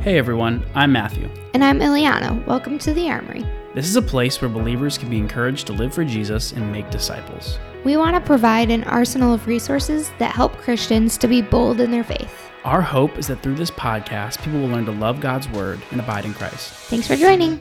[0.00, 1.28] Hey everyone, I'm Matthew.
[1.52, 2.46] And I'm Eyliana.
[2.46, 3.44] Welcome to the Armory.
[3.74, 6.88] This is a place where believers can be encouraged to live for Jesus and make
[6.88, 7.58] disciples.
[7.84, 11.90] We want to provide an arsenal of resources that help Christians to be bold in
[11.90, 12.50] their faith.
[12.64, 16.00] Our hope is that through this podcast, people will learn to love God's Word and
[16.00, 16.72] abide in Christ.
[16.88, 17.60] Thanks for joining.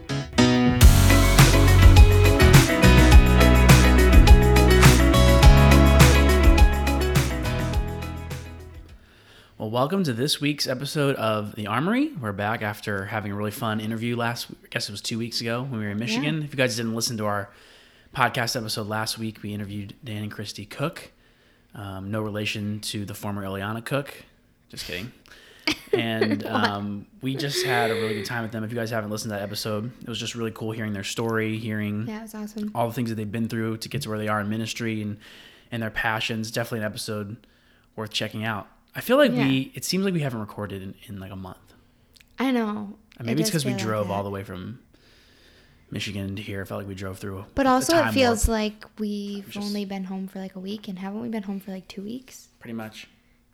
[9.70, 12.07] Well, welcome to this week's episode of The Armory.
[12.19, 15.42] We're back after having a really fun interview last, I guess it was two weeks
[15.42, 16.39] ago when we were in Michigan.
[16.39, 16.45] Yeah.
[16.45, 17.51] If you guys didn't listen to our
[18.15, 21.11] podcast episode last week, we interviewed Dan and Christy Cook.
[21.75, 24.11] Um, no relation to the former Eyliana Cook.
[24.69, 25.11] Just kidding.
[25.93, 28.64] And um, we just had a really good time with them.
[28.64, 31.04] If you guys haven't listened to that episode, it was just really cool hearing their
[31.04, 32.72] story, hearing Yeah, it was awesome.
[32.73, 35.03] all the things that they've been through to get to where they are in ministry
[35.03, 35.17] and
[35.72, 36.50] and their passions.
[36.50, 37.38] Definitely an episode
[37.95, 38.67] worth checking out.
[38.95, 41.58] I feel like we it seems like we haven't recorded in, in like a month.
[42.38, 42.98] I know.
[43.20, 44.80] Maybe It it's because we feel like drove all the way from
[45.92, 46.62] Michigan to here.
[46.62, 47.46] I felt like we drove through.
[47.56, 50.88] But also, it feels warp, like we've Just- only been home for like a week,
[50.88, 52.48] and haven't we been home for like two weeks?
[52.59, 53.08] pretty much.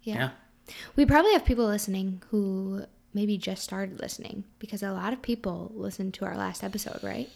[0.03, 0.15] Yeah.
[0.15, 0.29] Yeah.
[0.95, 5.71] We probably have people listening who maybe just started listening because a lot of people
[5.75, 7.29] listened to our last episode, right?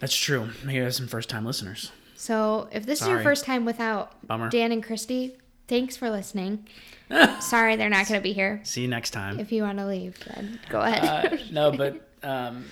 [0.00, 0.48] That's true.
[0.64, 1.92] Maybe there's some first time listeners.
[2.16, 4.48] So if this is your first time without Bummer.
[4.48, 5.36] Dan and Christy,
[5.68, 6.66] thanks for listening.
[7.40, 8.60] Sorry they're not going to be here.
[8.64, 9.38] See you next time.
[9.38, 11.32] If you want to leave, then go ahead.
[11.34, 12.64] uh, no, but um,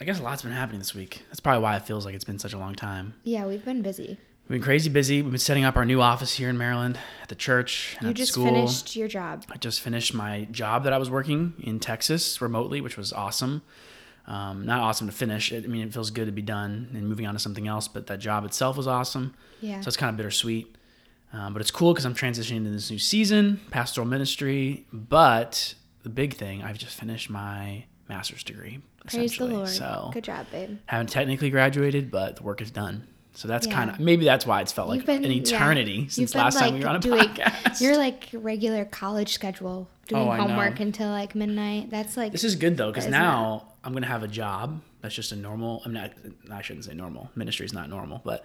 [0.00, 1.22] I guess a lot's been happening this week.
[1.28, 3.14] That's probably why it feels like it's been such a long time.
[3.24, 4.18] yeah, we've been busy.
[4.48, 5.22] We've been crazy busy.
[5.22, 8.14] We've been setting up our new office here in Maryland at the church and You
[8.14, 8.44] just school.
[8.46, 9.44] finished your job.
[9.50, 13.62] I just finished my job that I was working in Texas remotely, which was awesome.
[14.26, 15.52] Um, not awesome to finish.
[15.52, 17.88] It, I mean, it feels good to be done and moving on to something else,
[17.88, 19.34] but that job itself was awesome.
[19.60, 19.80] Yeah.
[19.80, 20.76] So it's kind of bittersweet.
[21.32, 24.86] Um, but it's cool because I'm transitioning into this new season, pastoral ministry.
[24.92, 28.80] But the big thing, I've just finished my master's degree.
[29.06, 29.46] Praise the.
[29.46, 29.68] Lord.
[29.68, 30.78] So Good job, babe.
[30.86, 33.06] haven't technically graduated, but the work is done.
[33.34, 33.74] So that's Yeah.
[33.74, 36.74] kind of maybe that's why it's felt like been an eternity You've since last time
[36.74, 37.80] we were on a doing, podcast.
[37.80, 41.88] You're like regular college schedule, doing Oh, homework until like midnight.
[41.90, 45.32] That's like This is good though, because now I'm gonna have a job that's just
[45.32, 45.80] a normal.
[45.86, 46.12] I'm not.
[46.50, 47.30] I shouldn't say normal.
[47.34, 48.44] Ministry is not normal, but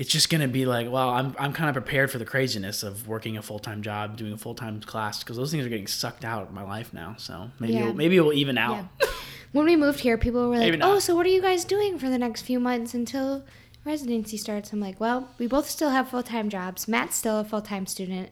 [0.00, 3.06] it's just gonna be like, well, I'm I'm kind of prepared for the craziness of
[3.06, 5.86] working a full time job, doing a full time class, because those things are getting
[5.86, 7.14] sucked out of my life now.
[7.18, 7.80] So maybe Yeah.
[7.82, 8.86] it'll, maybe it will even out.
[9.00, 9.08] Yeah.
[9.52, 12.08] when we moved here, people were like, "Oh, so what are you guys doing for
[12.08, 13.44] the next few months until
[13.84, 16.88] residency starts?" I'm like, "Well, we both still have full time jobs.
[16.88, 18.30] Matt's still a full time student.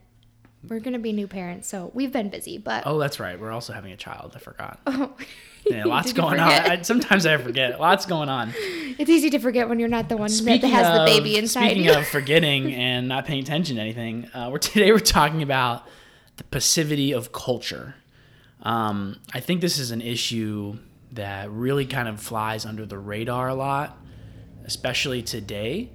[0.66, 2.56] We're gonna be new parents, so we've been busy.
[2.58, 3.38] But Oh, that's right.
[3.38, 4.32] We're also having a child.
[4.34, 4.80] I forgot.
[4.86, 5.12] oh,
[5.66, 6.48] Yeah, lots going on.
[6.48, 7.80] I, sometimes I forget.
[7.80, 8.52] Lots going on.
[8.56, 11.70] it's easy to forget when you're not the one that Speaking has the baby inside
[11.70, 15.86] Speaking of forgetting and not paying attention to anything, uh, we're today we're talking about
[16.36, 17.94] the passivity of culture.
[18.62, 20.78] Um, I think this is an issue
[21.12, 23.96] that really kind of flies under the radar a lot,
[24.64, 25.90] especially today,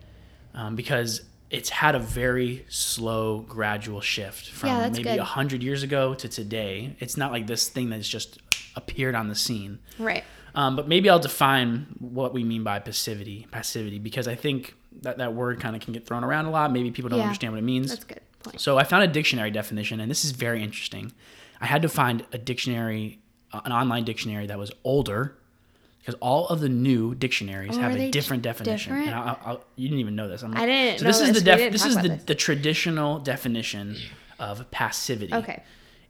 [0.54, 5.20] um, because it's had a very slow, gradual shift from Yeah, maybe good.
[5.20, 6.96] a hundred years ago to today.
[7.00, 8.40] It's not like this thing that's just
[8.76, 9.80] appeared on the scene.
[10.00, 10.24] right.
[10.56, 15.18] Um, but maybe I'll define what we mean by passivity, passivity, because I think that
[15.18, 16.72] that word kind of can get thrown around a lot.
[16.72, 17.26] Maybe people don't Yeah.
[17.26, 17.90] understand what it means.
[17.90, 18.22] That's a good.
[18.44, 18.62] Point.
[18.62, 21.12] So I found a dictionary definition, and this is very interesting.
[21.60, 23.20] I had to find a dictionary,
[23.52, 25.36] uh, an online dictionary that was older,
[26.00, 28.94] because all of the new dictionaries Oh, have a different definition.
[28.94, 29.08] different?
[29.12, 30.44] And I'll, I'll, you didn't even know this.
[30.44, 31.38] I'm I didn't So this is this.
[31.40, 32.24] the def- this is the, this.
[32.26, 33.96] the traditional definition
[34.40, 35.34] of passivity.
[35.34, 35.64] Okay.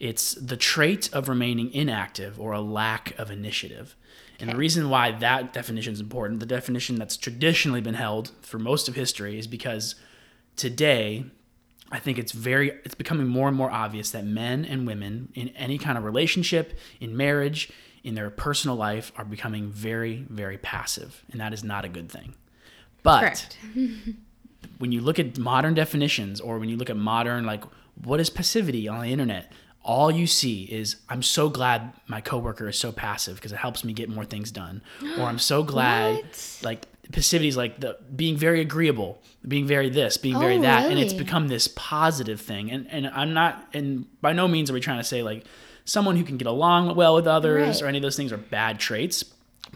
[0.03, 3.96] It's the trait of remaining inactive or a lack of initiative.
[4.38, 8.59] And the reason why that definition is important, the definition that's traditionally been held for
[8.59, 9.96] most of history, is because
[10.58, 11.24] today,
[11.90, 15.47] I think it's very it's becoming more and more obvious that men and women in
[15.56, 17.72] any kind of relationship, in marriage,
[18.03, 21.24] in their personal life are becoming very, very passive.
[21.31, 22.36] And that is not a good thing.
[23.03, 23.56] But
[24.80, 27.63] when you look at modern definitions or when you look at modern like
[28.03, 29.50] what is passivity on the internet
[29.84, 33.84] all you see is i'm so glad my coworker is so passive because it helps
[33.84, 34.81] me get more things done
[35.19, 36.60] or i'm so glad What?
[36.63, 40.90] like passivity is like the being very agreeable being very this being very Oh, that
[40.90, 44.74] and it's become this positive thing and and i'm not and by no means are
[44.74, 45.44] we trying to say like
[45.86, 47.86] someone who can get along well with others Right.
[47.86, 49.25] or any of those things are bad traits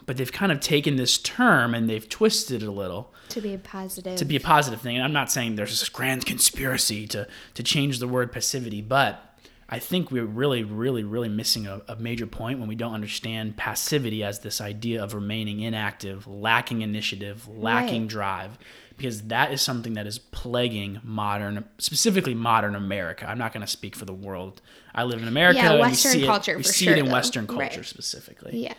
[0.05, 3.53] but they've kind of taken this term and they've twisted it a little To be
[3.53, 4.15] a positive.
[4.17, 4.95] to be a positive thing.
[4.95, 9.26] And I'm not saying there's this grand conspiracy to to change the word passivity, but
[9.69, 13.57] I think we're really, really, really missing a, a major point when we don't understand
[13.57, 18.09] passivity as this idea of remaining inactive, lacking initiative, lacking Right.
[18.09, 18.57] drive,
[18.95, 23.29] because that is something that is plaguing modern, specifically modern America.
[23.29, 24.61] I'm not going to speak for the world.
[24.95, 25.59] I live in America.
[25.59, 27.11] Yeah, and we Western see it- culture we see sure, it in though.
[27.11, 27.69] Western Right.
[27.69, 28.73] culture specifically Yeah.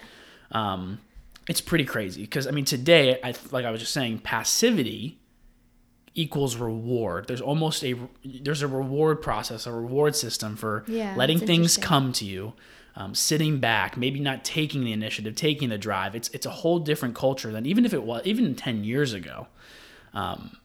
[0.52, 1.00] um,
[1.48, 5.18] it's pretty crazy because I mean today, I like I was just saying, passivity
[6.18, 7.26] equals reward.
[7.28, 7.94] There's almost a
[8.24, 12.52] there's a reward process, a reward system for Yeah, letting things come to you,
[12.96, 16.14] um, sitting back, maybe not taking the initiative, taking the drive.
[16.14, 19.46] It's it's a whole different culture than even if it was even ten years ago.
[20.14, 20.56] Um,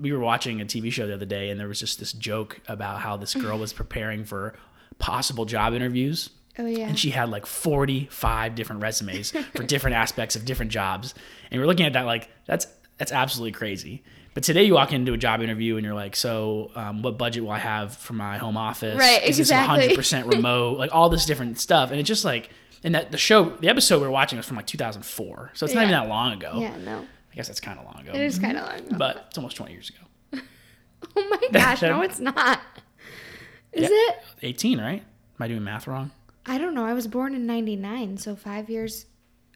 [0.00, 2.60] we were watching a TV show the other day, and there was just this joke
[2.68, 4.54] about how this girl was preparing for
[4.98, 6.88] possible job interviews Oh yeah.
[6.88, 11.12] and she had like 45 different resumes for different aspects of different jobs
[11.50, 12.66] and we're looking at that like that's
[12.96, 14.02] that's absolutely crazy
[14.36, 17.42] but today you walk into a job interview and you're like so um, what budget
[17.42, 19.88] will i have for my home office Right, is exactly.
[19.88, 22.50] this 100% remote like all this different stuff and it's just like
[22.84, 25.74] and that the show the episode we were watching was from like 2004 so it's
[25.74, 26.76] not even that long ago yeah.
[26.84, 26.98] No.
[27.32, 28.78] i guess that's kind of long ago It is kind of long.
[28.78, 28.96] Ago.
[28.98, 30.42] but it's almost 20 years ago
[31.16, 32.60] oh my gosh, no, it's not.
[33.72, 33.88] Is Yeah.
[33.90, 34.16] it?
[34.42, 36.10] 18 right am i doing math wrong
[36.48, 36.84] I don't know.
[36.86, 39.06] I was born in '99, so five years.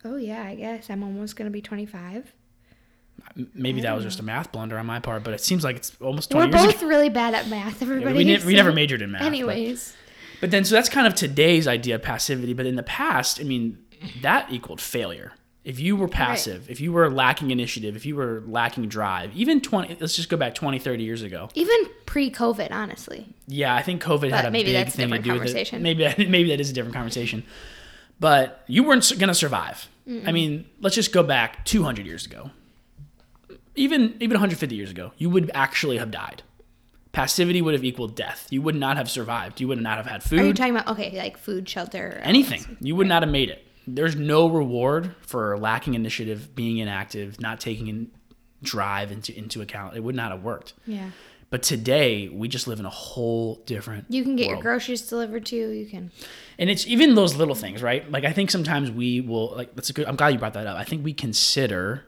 [0.05, 2.33] Oh yeah, I guess I'm almost gonna be 25.
[3.55, 5.93] Maybe that was just a math blunder on my part but it seems like it's
[6.01, 7.83] almost 20 We're years ago both really bad at math.
[7.83, 8.15] Everybody.
[8.17, 9.97] we, ne- we never majored in math Anyways.
[10.41, 12.55] But then, so that's kind of today's idea of passivity.
[12.55, 13.79] But in the past, I mean,
[14.23, 15.33] that equaled failure.
[15.63, 19.61] If you were passive, if you were lacking initiative, if you were lacking drive, even
[19.61, 21.51] 20, let's just go back 20, 30 years ago.
[21.55, 21.77] Even
[22.07, 23.29] pre-COVID, honestly.
[23.47, 25.43] Yeah, I think COVID had a maybe big that's a thing to different do with
[25.43, 25.45] it.
[25.45, 25.83] conversation.
[25.83, 27.45] Maybe, that- maybe that is a different conversation.
[28.19, 29.89] But you weren't going to survive.
[30.27, 32.51] I mean, let's just go back 200 years ago.
[33.81, 36.43] Even, even 150 years ago, you would actually have died.
[37.13, 38.47] Passivity would have equaled death.
[38.51, 39.61] You would not have survived.
[39.61, 40.41] You would not have had food.
[40.41, 42.77] Are you talking about okay, like food, shelter, anything.
[42.81, 43.67] You would not have made it.
[43.87, 48.11] There's no reward for lacking initiative, being inactive, not taking in
[48.63, 49.97] drive into into account.
[49.97, 50.75] It would not have worked.
[50.87, 51.11] Yeah.
[51.49, 54.05] But today, we just live in a whole different.
[54.09, 55.69] You can get your groceries delivered to you.
[55.71, 56.13] You can.
[56.61, 58.09] and it's even those little things, right?
[58.09, 59.75] Like I think sometimes we will like.
[59.75, 60.07] That's a good.
[60.07, 60.79] I'm glad you brought that up.
[60.79, 62.07] I think we consider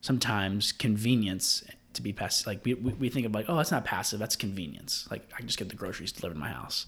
[0.00, 1.64] sometimes convenience
[1.94, 2.46] to be passive.
[2.46, 4.18] Like we, we think of like, oh, that's not passive.
[4.18, 5.08] That's convenience.
[5.10, 6.86] Like I can just get the groceries delivered to my house,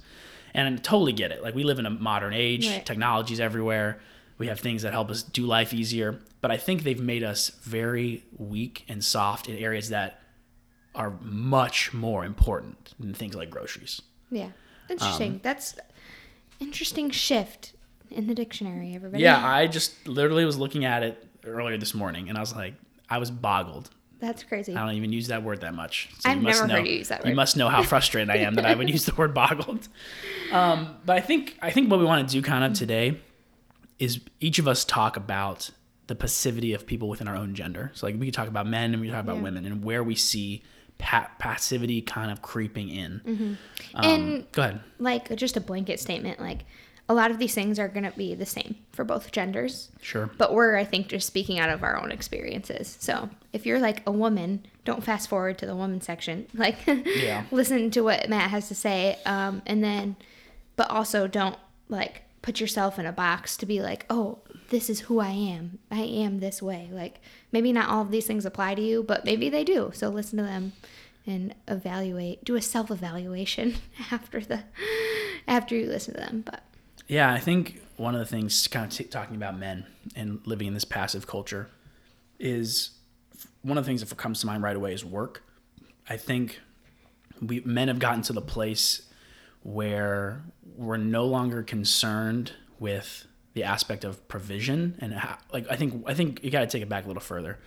[0.55, 1.43] and I totally get it.
[1.43, 2.69] Like we live in a modern age.
[2.69, 2.85] Right.
[2.85, 4.01] Technology's everywhere.
[4.39, 6.19] We have things that help us do life easier.
[6.41, 10.23] But I think they've made us very weak and soft in areas that
[10.95, 14.01] are much more important than things like groceries.
[14.31, 14.49] Yeah.
[14.89, 15.33] Interesting.
[15.33, 15.75] Um, That's
[16.59, 17.75] interesting shift
[18.11, 18.95] in the dictionary.
[18.95, 19.23] Everybody.
[19.23, 22.75] Yeah, I just literally was looking at it earlier this morning, and I was like,
[23.11, 23.91] I was boggled.
[24.21, 24.75] That's crazy.
[24.77, 26.11] I don't even use that word that much.
[26.27, 27.31] I've you must never heard know- you use that word.
[27.31, 29.89] You must know how frustrated I am that I would use the word boggled.
[30.53, 33.19] Um, but I think I think what we want to do kind of today
[33.99, 35.71] is each of us talk about
[36.07, 37.91] the passivity of people within our own gender.
[37.95, 39.43] So like we could talk about men and we could talk about Yeah.
[39.43, 40.63] women and where we see
[40.99, 43.57] pa- passivity kind of creeping in.
[43.95, 44.81] Um, And- go ahead.
[44.99, 46.41] like just a blanket statement.
[46.41, 46.65] Like
[47.11, 49.89] a lot of these things are gonna be the same for both genders.
[50.01, 50.31] Sure.
[50.39, 52.97] But we're, I think, just speaking out of our own experiences.
[53.01, 56.47] So if you're like a woman, don't fast forward to the woman section.
[56.55, 57.45] Like, Yeah.
[57.51, 59.19] listen to what Matt has to say.
[59.27, 60.15] Um, and then,
[60.77, 61.57] but also don't
[61.89, 65.79] like put yourself in a box to be like, oh, this is who I am.
[65.91, 66.89] I am this way.
[66.93, 67.21] Like,
[67.51, 69.91] maybe not all of these things apply to you, but maybe they do.
[69.95, 70.73] So listen to them
[71.27, 73.75] and evaluate, do a self evaluation
[74.13, 74.63] after the,
[75.49, 76.43] after you listen to them.
[76.47, 76.63] But
[77.11, 79.85] Yeah, I think one of the things, kind of t- talking about men
[80.15, 81.69] and living in this passive culture,
[82.39, 82.91] is
[83.63, 85.43] one of the things that comes to mind right away is work.
[86.09, 86.61] I think
[87.43, 89.09] we men have gotten to the place
[89.65, 90.45] where
[90.77, 96.15] we're no longer concerned with the aspect of provision and how, like I think I
[96.15, 97.59] think you got to take it back a little further.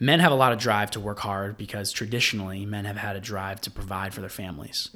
[0.00, 3.20] Men have a lot of drive to work hard because traditionally men have had a
[3.20, 4.90] drive to provide for their families.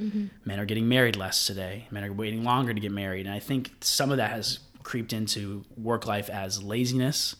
[0.44, 1.86] Men are getting married less today.
[1.90, 5.12] Men are waiting longer to get married, and I think some of that has creeped
[5.12, 7.36] into work life as laziness.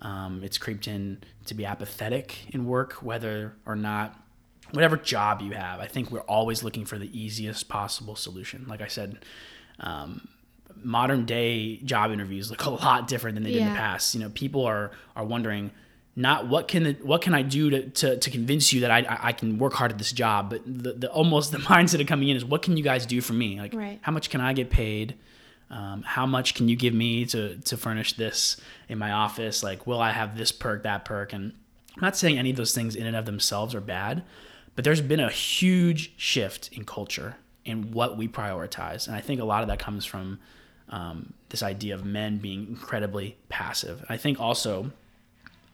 [0.00, 4.16] Um, it's creeped in to be apathetic in work, whether or not
[4.72, 5.80] whatever job you have.
[5.80, 8.66] I think we're always looking for the easiest possible solution.
[8.68, 9.24] Like I said,
[9.80, 10.28] um,
[10.82, 14.14] modern day job interviews look a lot different than they did in the past.
[14.14, 15.70] You know, people are are wondering
[16.18, 19.32] not what can what can I do to, to, to convince you that I, I
[19.32, 22.36] can work hard at this job, but the, the almost the mindset of coming in
[22.36, 23.60] is what can you guys do for me?
[23.60, 24.00] Like Right.
[24.02, 25.14] how much can I get paid?
[25.70, 29.62] Um, how much can you give me to to furnish this in my office?
[29.62, 31.32] Like will I have this perk, that perk?
[31.32, 31.52] And
[31.96, 34.24] I'm not saying any of those things in and of themselves are bad,
[34.74, 39.06] but there's been a huge shift in culture in what we prioritize.
[39.06, 40.40] And I think a lot of that comes from
[40.88, 44.04] um, this idea of men being incredibly passive.
[44.08, 44.90] I think also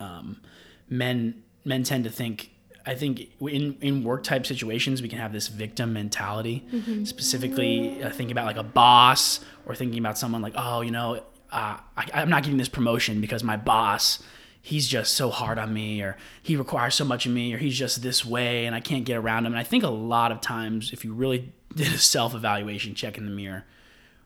[0.00, 0.40] um,
[0.88, 2.50] men men tend to think.
[2.86, 6.66] I think in in work type situations we can have this victim mentality.
[7.06, 11.16] Specifically, uh, thinking about like a boss or thinking about someone like, oh, you know,
[11.50, 14.22] uh, I, I'm not getting this promotion because my boss
[14.64, 17.76] he's just so hard on me or he requires so much of me or he's
[17.76, 19.52] just this way and I can't get around him.
[19.52, 23.26] And I think a lot of times if you really did a self-evaluation check in
[23.26, 23.66] the mirror,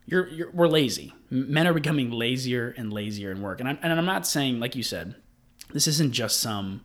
[0.06, 1.12] you're, you're we're lazy.
[1.28, 3.58] Men are becoming lazier and lazier in work.
[3.58, 5.16] And I'm, and I'm not saying like you said,
[5.72, 6.82] this isn't just some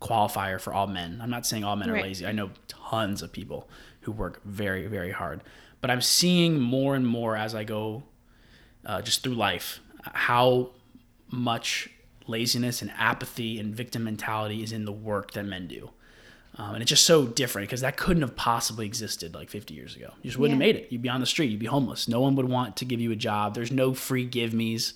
[0.00, 1.20] qualifier for all men.
[1.22, 2.26] I'm not saying all men are lazy.
[2.26, 3.68] I know tons of people
[4.02, 5.42] who work very very hard.
[5.80, 8.04] But I'm seeing more and more as I go
[8.86, 10.70] uh, just through life how
[11.30, 11.88] much
[12.26, 15.90] laziness and apathy and victim mentality is in the work that men do.
[16.56, 19.96] Um, and it's just so different because that couldn't have possibly existed like 50 years
[19.96, 20.10] ago.
[20.22, 20.66] You just wouldn't Yeah.
[20.66, 20.92] have made it.
[20.92, 21.50] You'd be on the street.
[21.50, 22.06] You'd be homeless.
[22.06, 23.54] No one would want to give you a job.
[23.54, 24.94] There's no free give me's.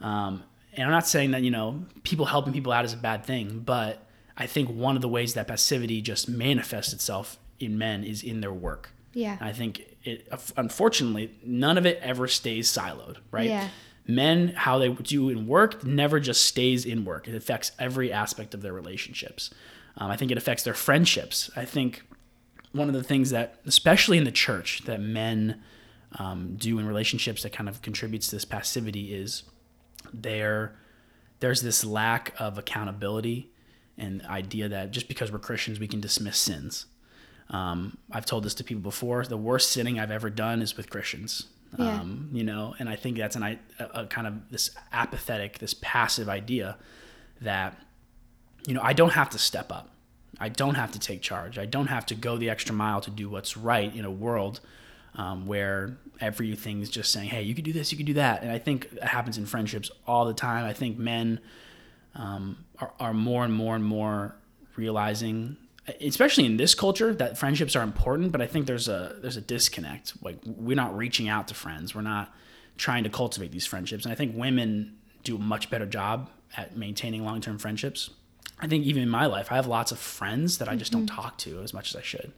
[0.00, 3.24] Um, and I'm not saying that, you know, people helping people out is a bad
[3.24, 8.04] thing, but I think one of the ways that passivity just manifests itself in men
[8.04, 8.90] is in their work.
[9.12, 9.36] Yeah.
[9.40, 13.48] I think it, unfortunately, none of it ever stays siloed, right?
[13.48, 13.68] Yeah.
[14.06, 17.28] Men, how they do in work, never just stays in work.
[17.28, 19.50] It affects every aspect of their relationships.
[19.96, 21.50] Um, I think it affects their friendships.
[21.54, 22.02] I think
[22.72, 25.62] one of the things that, especially in the church, that men
[26.18, 29.44] um, do in relationships that kind of contributes to this passivity is
[30.12, 30.74] there.
[31.40, 33.50] There's this lack of accountability
[33.98, 36.86] and idea that just because we're Christians, we can dismiss sins.
[37.50, 39.24] Um, I've told this to people before.
[39.24, 41.46] The worst sinning I've ever done is with Christians.
[41.78, 42.00] Yeah.
[42.00, 45.58] Um, you know, and I think that's an, i- a, a kind of this apathetic,
[45.58, 46.76] this passive idea
[47.40, 47.76] that,
[48.66, 49.90] you know, I don't have to step up.
[50.38, 51.58] I don't have to take charge.
[51.58, 54.60] I don't have to go the extra mile to do what's right in a world
[55.14, 58.42] um, where everything's just saying, hey, you could do this, you could do that.
[58.42, 60.64] And I think that happens in friendships all the time.
[60.64, 61.40] I think men
[62.14, 64.36] um, are, are more and more and more
[64.76, 65.56] realizing
[66.00, 69.40] especially in this culture that friendships are important but i think there's a there's a
[69.40, 70.14] disconnect.
[70.22, 71.94] Like we're not reaching out to friends.
[71.94, 72.32] We're not
[72.76, 74.04] trying to cultivate these friendships.
[74.04, 78.10] And i think women do a much better job at maintaining long-term friendships.
[78.60, 81.06] I think even in my life i have lots of friends that i just don't
[81.06, 82.32] talk to as much as i should.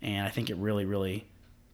[0.00, 1.26] And i think it really really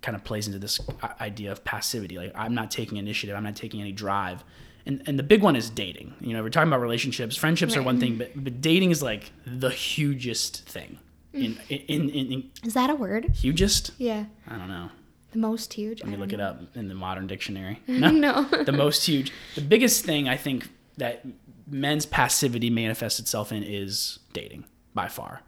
[0.02, 0.80] kind of plays into this
[1.20, 2.16] idea of passivity.
[2.16, 3.36] Like i'm not taking initiative.
[3.36, 4.44] I'm not taking any drive.
[4.86, 6.14] And, and the big one is dating.
[6.20, 7.36] You know we're talking about relationships.
[7.36, 10.98] Friendships are one thing but, but dating is like the hugest thing
[11.32, 13.26] in, in, in, in, Is that a word?
[13.34, 13.90] hugest?
[13.98, 14.24] Yeah.
[14.46, 14.90] i don't know.
[15.32, 16.00] The most huge.
[16.02, 17.80] let me look don't it up in the modern dictionary.
[17.86, 18.10] No.
[18.10, 18.44] No.
[18.64, 19.32] the most huge.
[19.56, 21.24] The biggest thing i think that
[21.66, 24.64] men's passivity manifests itself in is dating
[24.94, 25.42] by far.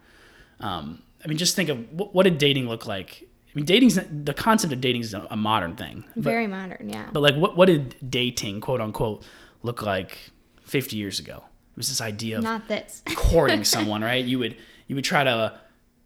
[0.60, 3.98] Um, i mean just think of what, what did dating look like i mean dating's
[4.24, 6.88] the concept of dating is a, a modern thing but, Very modern.
[6.88, 7.08] Yeah.
[7.12, 9.24] but like what, what did dating quote unquote
[9.62, 10.18] look like
[10.62, 13.02] 50 years ago it was this idea of Not this.
[13.14, 14.24] courting someone, right?
[14.24, 14.56] You would
[14.88, 15.58] you would try to,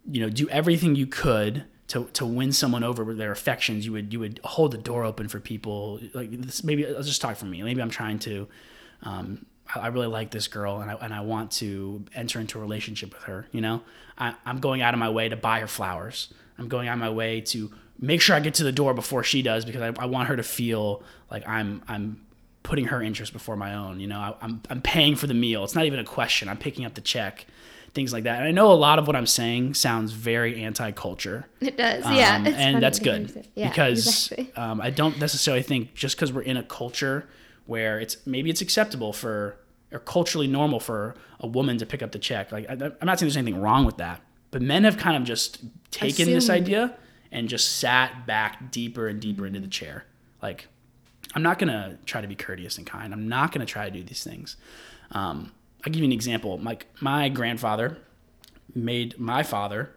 [0.09, 3.85] you know, do everything you could to, to win someone over with their affections.
[3.85, 5.99] You would you would hold the door open for people.
[6.13, 7.63] Like this, maybe I'll just talk for me.
[7.63, 8.47] Maybe I'm trying to.
[9.01, 12.59] Um, I I really like this girl and I, and I want to enter into
[12.59, 13.47] a relationship with her.
[13.51, 13.81] You know,
[14.19, 16.31] I, I'm going out of my way to buy her flowers.
[16.57, 19.23] I'm going out of my way to make sure I get to the door before
[19.23, 22.25] she does because I, I want her to feel like I'm I'm
[22.63, 23.99] putting her interest before my own.
[23.99, 25.63] You know, I, I'm I'm paying for the meal.
[25.63, 26.49] It's not even a question.
[26.49, 27.45] I'm picking up the check,
[27.93, 28.39] things like that.
[28.39, 31.45] And I know a lot of what I'm saying sounds very anti-culture.
[31.61, 32.03] It does.
[32.11, 32.35] Yeah.
[32.35, 34.53] Um, it's and that's good Yeah, because exactly.
[34.61, 37.27] um, I don't necessarily think just because we're in a culture
[37.65, 39.57] where it's maybe it's acceptable for
[39.91, 42.51] or culturally normal for a woman to pick up the check.
[42.51, 44.21] Like I, I'm not saying there's anything wrong with that,
[44.51, 46.95] but men have kind of just taken this idea
[47.31, 50.05] and just sat back deeper and deeper into the chair.
[50.41, 50.67] Like
[51.33, 53.13] I'm not gonna try to be courteous and kind.
[53.13, 54.57] I'm not gonna try to do these things.
[55.11, 55.51] Um,
[55.85, 56.57] I'll give you an example.
[56.57, 57.97] My my grandfather
[58.73, 59.91] made my father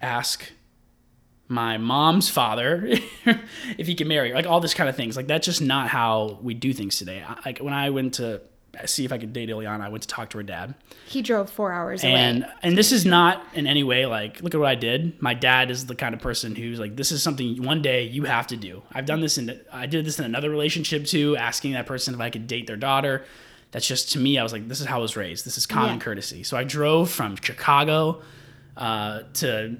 [0.00, 0.52] ask
[1.48, 2.86] my mom's father
[3.78, 4.32] if he could marry.
[4.32, 5.16] Like all this kind of things.
[5.16, 7.24] Like that's just not how we do things today.
[7.26, 8.42] I, like when I went to
[8.86, 10.74] see if I could date Eyliana, I went to talk to her dad.
[11.06, 12.52] He drove four hours And away.
[12.62, 15.20] and this is not in any way like look at what I did.
[15.22, 18.24] My dad is the kind of person who's like this is something one day you
[18.24, 18.82] have to do.
[18.92, 22.20] I've done this in I did this in another relationship too, asking that person if
[22.20, 23.24] I could date their daughter.
[23.70, 25.44] That's just to me I was like this is how I was raised.
[25.44, 26.00] This is common Yeah.
[26.04, 26.42] courtesy.
[26.42, 28.22] So I drove from Chicago
[28.76, 29.76] uh, to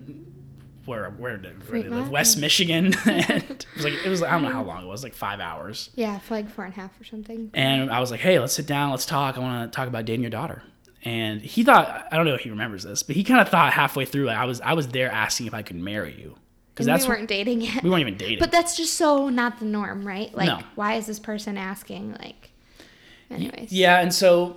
[0.89, 2.11] where where did, where did live?
[2.11, 5.03] West Michigan and it was like it was I don't know how long it was
[5.05, 5.91] like 5 hours.
[5.95, 7.51] Yeah, for like four and a half or something.
[7.55, 9.37] And I was like, hey, let's sit down, let's talk.
[9.37, 10.63] I want to talk about dating your daughter.
[11.05, 13.73] And he thought, I don't know if he remembers this, but he kind of thought
[13.73, 16.35] halfway through, like, I was, I was there asking if I could marry you.
[16.75, 17.85] because that's we weren't dating yet.
[17.85, 18.41] we weren't even dating.
[18.41, 20.35] But that's just so not the norm, right?
[20.35, 20.61] Like, No.
[20.75, 22.15] why is this person asking?
[22.21, 22.48] Like,
[23.31, 23.73] anyways.
[23.73, 24.57] Yeah, and so,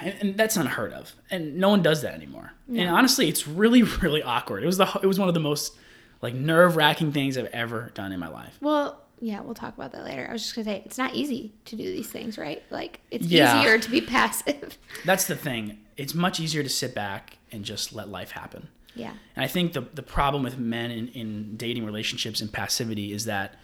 [0.00, 2.52] and, and that's unheard of, and no one does that anymore.
[2.68, 4.62] And honestly, it's really, really awkward.
[4.62, 5.76] It was the, it was one of the most
[6.22, 8.56] like nerve wracking things I've ever done in my life.
[8.60, 10.26] Well, yeah, we'll talk about that later.
[10.28, 12.62] I was just gonna say it's not easy to do these things, right?
[12.70, 13.60] Like, it's Yeah.
[13.60, 14.78] easier to be passive.
[15.04, 15.78] That's the thing.
[15.96, 18.68] It's much easier to sit back and just let life happen.
[18.94, 19.12] yeah.
[19.36, 23.24] And I think the the problem with men in, in dating relationships and passivity is
[23.26, 23.56] that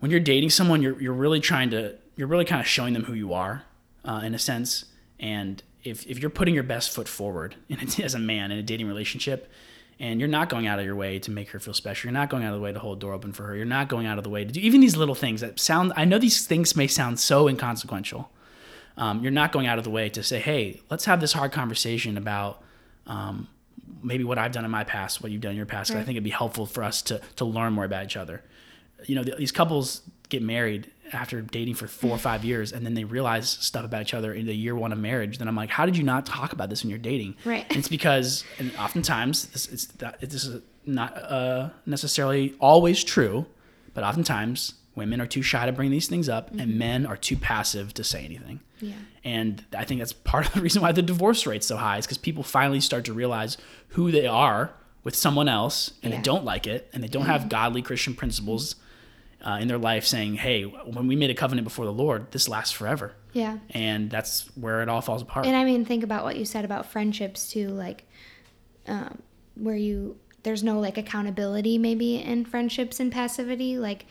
[0.00, 3.04] when you're dating someone, you're you're really trying to you're really kind of showing them
[3.04, 3.62] who you are,
[4.04, 4.84] uh, in a sense.
[5.18, 8.58] And if if you're putting your best foot forward in a, as a man in
[8.58, 9.50] a dating relationship,
[10.00, 12.28] and you're not going out of your way to make her feel special, you're not
[12.30, 14.06] going out of the way to hold the door open for her, you're not going
[14.06, 15.92] out of the way to do even these little things that sound.
[15.96, 18.30] I know these things may sound so inconsequential.
[18.96, 21.50] Um, you're not going out of the way to say, hey, let's have this hard
[21.50, 22.62] conversation about
[23.08, 23.48] um,
[24.04, 25.90] maybe what I've done in my past, what you've done in your past.
[25.90, 28.42] 'cause I think it'd be helpful for us to to learn more about each other.
[29.06, 32.22] You know, th- these couples get married after dating for four or mm-hmm.
[32.22, 34.98] five years, and then they realize stuff about each other in the year one of
[34.98, 35.38] marriage.
[35.38, 37.36] Then I'm like, how did you not talk about this when you're dating?
[37.44, 37.66] Right.
[37.68, 43.46] And it's because, and oftentimes this it's that this is not uh, necessarily always true,
[43.94, 46.78] but oftentimes women are too shy to bring these things up, and mm-hmm.
[46.78, 48.60] men are too passive to say anything.
[48.80, 48.94] Yeah.
[49.24, 52.06] And I think that's part of the reason why the divorce rate's so high is
[52.06, 53.56] because people finally start to realize
[53.88, 56.18] who they are with someone else and Yeah.
[56.18, 57.48] they don't like it and they don't have mm-hmm.
[57.48, 58.76] godly Christian principles
[59.44, 62.48] uh, in their life saying, hey, when we made a covenant before the Lord, this
[62.48, 63.12] lasts forever.
[63.34, 63.58] Yeah.
[63.70, 65.44] And that's where it all falls apart.
[65.46, 68.04] And I mean, think about what you said about friendships too, like,
[68.86, 69.22] um,
[69.54, 74.04] where you there's no like accountability maybe in friendships and passivity, like,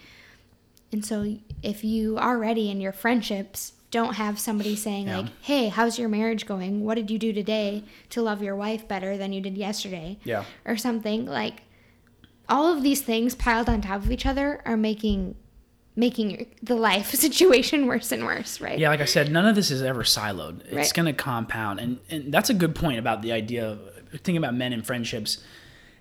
[0.92, 5.18] and so if you already in your friendships don't have somebody saying Yeah.
[5.20, 6.84] like, "Hey, how's your marriage going?
[6.84, 10.46] What did you do today to love your wife better than you did yesterday?" Yeah.
[10.66, 11.62] or something like.
[12.50, 15.36] All of these things piled on top of each other are making
[15.96, 18.80] making the life situation worse and worse, right?
[18.80, 20.62] Yeah, like I said, none of this is ever siloed.
[20.66, 20.94] It's Right.
[20.94, 23.80] going to compound, and and that's a good point about the idea of
[24.12, 25.44] thinking about men and friendships.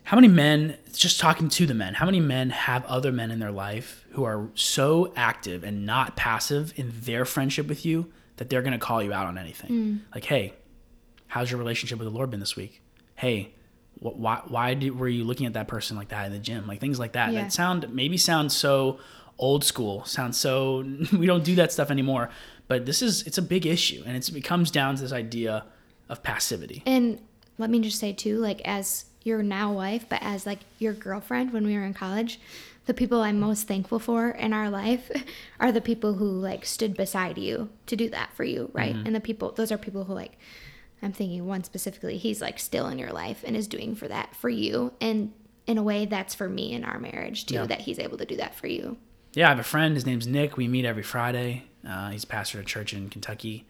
[0.05, 3.39] How many men, just talking to the men, how many men have other men in
[3.39, 8.51] their life who are so active and not passive in their friendship with you that
[8.51, 9.71] they're going to call you out on anything?
[9.71, 10.01] Mm.
[10.13, 10.55] Like, hey,
[11.29, 12.83] how's your relationship with the Lord been this week?
[13.15, 13.55] Hey,
[14.03, 16.67] why why did, were you looking at that person like that in the gym?
[16.67, 17.43] Like things like that Yeah.
[17.43, 18.99] that sound maybe sound so
[19.39, 20.85] old school, sound so
[21.17, 22.31] we don't do that stuff anymore.
[22.69, 25.65] But this is it's a big issue, and it's, it comes down to this idea
[26.09, 26.83] of passivity.
[26.87, 27.21] And
[27.59, 31.53] let me just say too, like as your now wife, but as like your girlfriend
[31.53, 32.41] when we were in college,
[32.87, 35.11] the people I'm most thankful for in our life
[35.61, 38.95] are the people who like stood beside you to do that for you, right?
[38.95, 39.07] Mm-hmm.
[39.07, 40.39] And the people those are people who like
[41.03, 44.35] I'm thinking one specifically, he's like still in your life and is doing for that
[44.37, 44.93] for you.
[45.01, 45.33] And
[45.67, 47.67] in a way that's for me in our marriage too, Yeah.
[47.67, 48.97] that he's able to do that for you.
[49.35, 49.95] Yeah, I have a friend.
[49.95, 50.57] His name's Nick.
[50.57, 51.65] We meet every Friday.
[51.89, 53.67] Uh, he's a pastor at a church in Kentucky,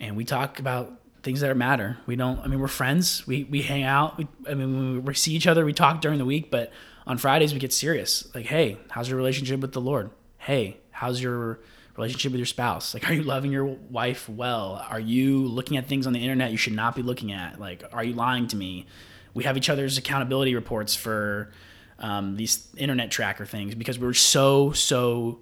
[0.00, 0.92] and we talk about
[1.22, 1.98] things that matter.
[2.06, 2.38] We don't.
[2.40, 3.26] I mean, we're friends.
[3.26, 4.16] We we hang out.
[4.18, 6.50] We, I mean, we see each other, we talk during the week.
[6.50, 6.72] But
[7.06, 8.26] on Fridays, we get serious.
[8.34, 10.10] Like, hey, how's your relationship with the Lord?
[10.38, 11.60] Hey, how's your
[11.98, 12.94] relationship with your spouse?
[12.94, 14.84] Like, are you loving your wife well?
[14.88, 17.60] Are you looking at things on the internet you should not be looking at?
[17.60, 18.86] Like, are you lying to me?
[19.34, 21.50] We have each other's accountability reports for
[21.98, 25.40] um, these internet tracker things because we're so so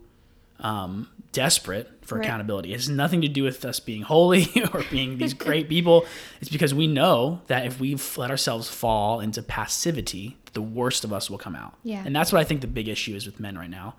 [0.58, 2.24] um, desperate for Right.
[2.24, 2.72] accountability.
[2.72, 6.06] It has nothing to do with us being holy or being these great people.
[6.40, 11.12] It's because we know that if we let ourselves fall into passivity, the worst of
[11.12, 11.74] us will come out.
[11.82, 12.02] Yeah.
[12.06, 13.96] And that's what I think the big issue is with men right now,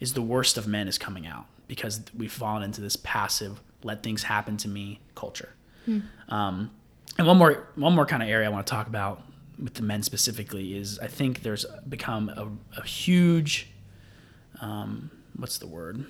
[0.00, 4.02] is the worst of men is coming out because we've fallen into this passive, let
[4.02, 5.50] things happen to me culture.
[6.28, 6.70] Um,
[7.16, 9.22] and one more one more kind of area I want to talk about
[9.62, 13.68] with the men specifically is I think there's become a, a huge
[14.60, 16.04] um, what's the word?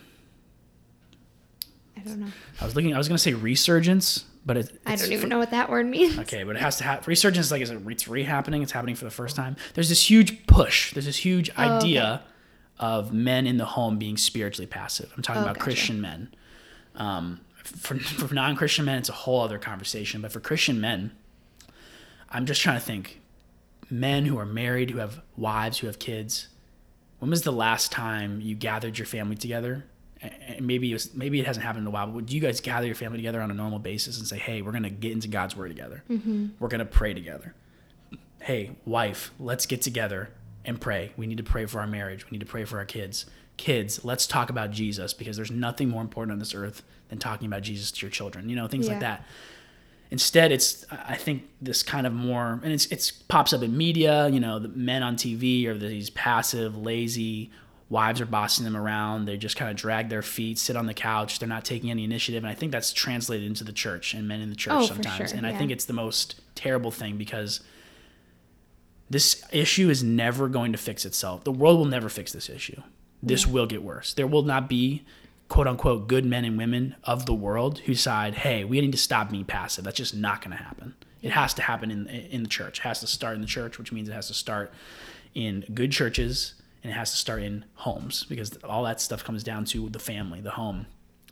[1.96, 2.28] I don't know.
[2.60, 2.94] I was looking.
[2.94, 5.86] I was going to say resurgence, but it, I don't even know what that word
[5.86, 6.18] means.
[6.20, 7.46] Okay, but it has to have resurgence.
[7.46, 8.62] Is like is it, it's re-happening.
[8.62, 9.56] It's happening for the first time.
[9.74, 10.92] There's this huge push.
[10.92, 12.22] There's this huge Oh, okay.
[12.78, 15.12] Of men in the home being spiritually passive.
[15.16, 15.64] I'm talking Oh, about gotcha.
[15.64, 16.34] Christian men.
[16.94, 20.20] Um, for, for non-Christian men, it's a whole other conversation.
[20.22, 21.12] But for Christian men,
[22.30, 23.20] I'm just trying to think.
[23.90, 26.48] Men who are married, who have wives, who have kids.
[27.20, 29.84] When was the last time you gathered your family together?
[30.20, 32.06] And maybe it was, maybe it hasn't happened in a while.
[32.06, 34.62] But would you guys gather your family together on a normal basis and say, "Hey,
[34.62, 36.02] we're gonna get into God's word together.
[36.58, 37.54] We're gonna pray together.
[38.42, 40.30] Hey, wife, let's get together
[40.68, 41.12] and pray.
[41.16, 42.24] We need to pray for our marriage.
[42.26, 43.26] We need to pray for our kids.
[43.56, 47.46] Kids, let's talk about Jesus because there's nothing more important on this earth than talking
[47.46, 48.48] about Jesus to your children.
[48.48, 49.24] You know, things like that.
[50.10, 54.26] instead it's i think this kind of more and it's it's pops up in media
[54.28, 57.50] you know the men on tv are these passive lazy
[57.90, 60.94] wives are bossing them around they just kind of drag their feet sit on the
[60.94, 64.26] couch they're not taking any initiative and i think that's translated into the church and
[64.26, 67.18] men in the church Oh, sometimes sure, and i think it's the most terrible thing
[67.18, 67.60] because
[69.10, 72.80] this issue is never going to fix itself the world will never fix this issue
[73.22, 75.04] this will get worse there will not be
[75.48, 78.98] quote unquote good men and women of the world who decide, hey, we need to
[78.98, 79.84] stop being passive.
[79.84, 80.94] That's just not going to happen.
[81.22, 82.78] It has to happen in in the church.
[82.78, 84.72] It has to start in the church, which means it has to start
[85.34, 89.42] in good churches and it has to start in homes because all that stuff comes
[89.42, 90.86] down to the family, the home.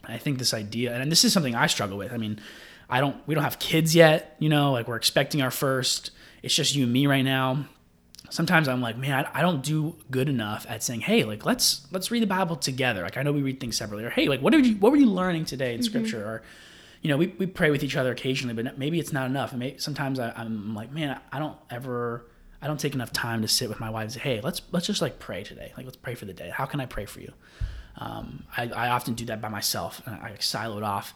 [0.04, 2.12] And I think this idea, and this is something I struggle with.
[2.12, 2.40] I mean,
[2.88, 6.10] I don't, we don't have kids yet, you know, like we're expecting our first.
[6.42, 7.66] It's just you and me right now
[8.30, 11.86] sometimes I'm like, man, I, I don't do good enough at saying, hey, like let's
[11.92, 13.02] let's read the Bible together.
[13.02, 14.98] Like I know we read things separately, or hey, like what did you what were
[14.98, 16.42] you learning today in Scripture, or
[17.02, 19.52] you know, we, we pray with each other occasionally, but maybe it's not enough.
[19.52, 22.26] And maybe, sometimes I, I'm like, man, I don't ever.
[22.62, 24.86] I don't take enough time to sit with my wife and say, "Hey, let's let's
[24.86, 25.72] just like pray today.
[25.76, 26.50] Like let's pray for the day.
[26.50, 27.32] How can I pray for you?"
[27.98, 31.14] Um, I, I often do that by myself, and I, I silo it off,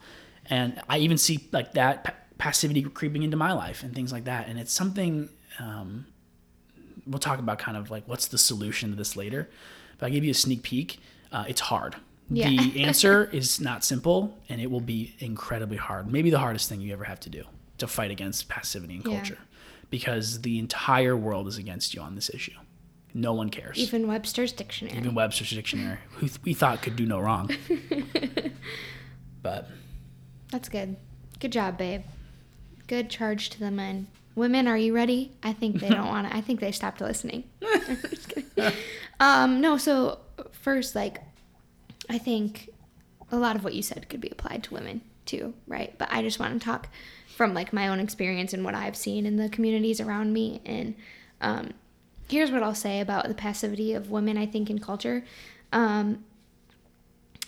[0.51, 4.25] and I even see like that pa- passivity creeping into my life and things like
[4.25, 4.49] that.
[4.49, 6.07] And it's something um,
[7.07, 9.49] we'll talk about kind of like what's the solution to this later.
[9.99, 10.99] But I give you a sneak peek.
[11.33, 11.97] Uh, it's hard.
[12.31, 12.49] Yeah.
[12.49, 16.11] The answer is not simple, and it will be incredibly hard.
[16.11, 17.45] Maybe the hardest thing you ever have to do
[17.79, 19.17] to fight against passivity Yeah.
[19.17, 19.39] culture,
[19.91, 22.53] because the entire world is against you on this issue.
[23.13, 23.77] No one cares.
[23.79, 24.97] Even Webster's dictionary.
[24.97, 27.51] Even Webster's dictionary, who th- we thought could do no wrong.
[29.43, 29.69] but
[30.51, 30.97] That's good.
[31.39, 32.03] Good job, babe.
[32.87, 34.09] Good charge to the men.
[34.35, 35.33] Women, are you ready?
[35.43, 36.37] I think they don't want to.
[36.37, 37.45] I think they stopped listening.
[39.21, 40.19] Um, no, so
[40.51, 41.21] first, like,
[42.09, 42.71] I think
[43.31, 45.95] a lot of what you said could be applied to women too, right?
[45.99, 46.89] But I just want to talk
[47.37, 50.63] from like my own experience and what I've seen in the communities around me.
[50.65, 50.95] And
[51.43, 51.75] um,
[52.29, 55.23] here's what I'll say about the passivity of women, I think, in culture.
[55.71, 56.25] Um,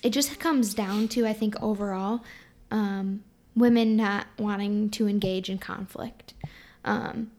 [0.03, 2.25] it just comes down to i think overall
[2.73, 3.23] um,
[3.55, 6.35] women not wanting to engage in conflict.
[6.85, 7.31] Um,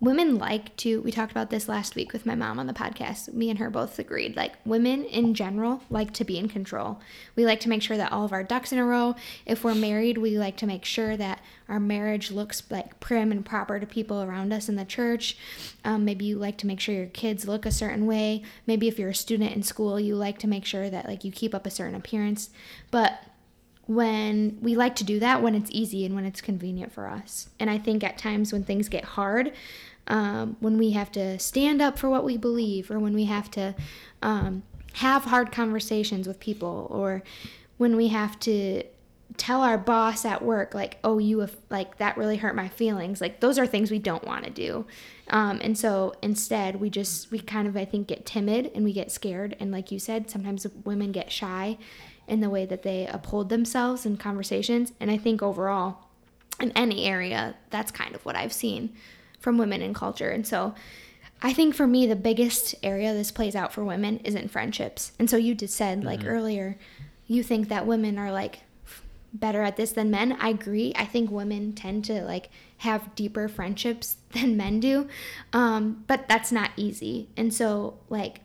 [0.00, 3.32] women like to we talked about this last week with my mom on the podcast.
[3.34, 6.98] Me and her both agreed like women in general like to be in control.
[7.36, 9.14] We like to make sure that all of our ducks in a row.
[9.44, 13.44] If we're married we like to make sure that our marriage looks like prim and
[13.44, 15.36] proper to people around us in the church.
[15.84, 18.42] Um, maybe you like to make sure your kids look a certain way.
[18.66, 21.30] Maybe if you're a student in school you like to make sure that like you
[21.30, 22.48] keep up a certain appearance.
[22.90, 23.22] But
[23.90, 27.48] when we like to do that when it's easy and when it's convenient for us.
[27.58, 29.52] And I think at times when things get hard,
[30.06, 33.50] um, when we have to stand up for what we believe, or when we have
[33.50, 33.74] to
[34.22, 37.24] um, have hard conversations with people, or
[37.78, 38.84] when we have to
[39.36, 43.20] tell our boss at work like oh you have like that really hurt my feelings.
[43.20, 44.86] Like those are things we don't want to do.
[45.30, 48.92] Um, and so instead we just we kind of i think get timid and we
[48.92, 49.56] get scared.
[49.58, 51.78] And like you said sometimes women get shy
[52.30, 55.98] in the way that they uphold themselves in conversations and i think overall
[56.60, 58.92] in any area that's kind of what i've seen
[59.38, 60.74] from women in culture and so
[61.42, 65.12] i think for me the biggest area this plays out for women is in friendships
[65.18, 66.78] and so you just said like earlier
[67.26, 68.60] you think that women are like
[69.32, 70.36] better at this than men.
[70.40, 70.92] I agree.
[70.96, 75.08] I think women tend to like have deeper friendships than men do.
[75.52, 77.28] Um, but that's not easy.
[77.36, 78.40] And so like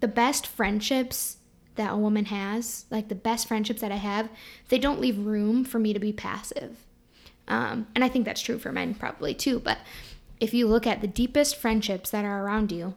[0.00, 1.38] the best friendships
[1.76, 4.28] that a woman has, like the best friendships that I have,
[4.68, 6.76] they don't leave room for me to be passive.
[7.48, 9.58] Um, and I think that's true for men probably too.
[9.58, 9.78] But
[10.40, 12.94] if you look at the deepest friendships that are around you,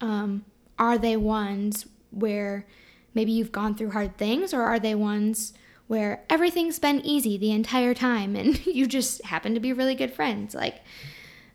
[0.00, 0.44] um,
[0.78, 2.66] are they ones where
[3.14, 5.52] maybe you've gone through hard things, or are they ones
[5.86, 10.12] where everything's been easy the entire time and you just happen to be really good
[10.12, 10.54] friends?
[10.54, 10.82] Like,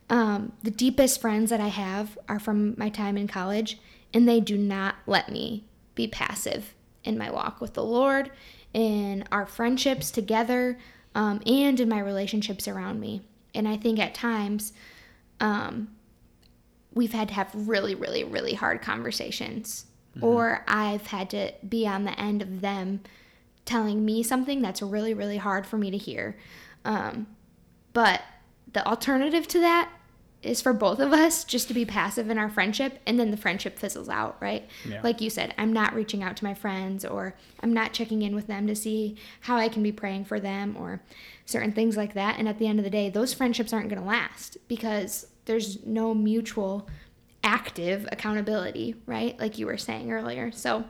[0.10, 3.80] um, the deepest friends that I have are from my time in college,
[4.14, 5.64] and they do not let me
[5.96, 8.32] be passive in my walk with the Lord,
[8.74, 10.78] in our friendships together,
[11.16, 13.22] um, and in my relationships around me.
[13.54, 14.74] And I think at times,
[15.40, 15.90] um,
[16.94, 19.86] we've had to have really, really, really hard conversations,
[20.22, 23.02] or I've had to be on the end of them
[23.66, 26.38] telling me something that's really, really hard for me to hear.
[26.86, 27.28] Um,
[27.94, 28.22] but
[28.72, 29.90] the alternative to that
[30.44, 33.38] is for both of us just to be passive in our friendship and then the
[33.38, 34.68] friendship fizzles out, right?
[34.88, 35.02] Yeah.
[35.02, 38.36] Like you said, I'm not reaching out to my friends or I'm not checking in
[38.36, 41.02] with them to see how I can be praying for them or
[41.46, 42.38] certain things like that.
[42.38, 45.86] And at the end of the day, those friendships aren't going to last because there's
[45.86, 46.90] no mutual
[47.44, 49.40] active accountability, right?
[49.40, 50.52] Like you were saying earlier.
[50.52, 50.84] So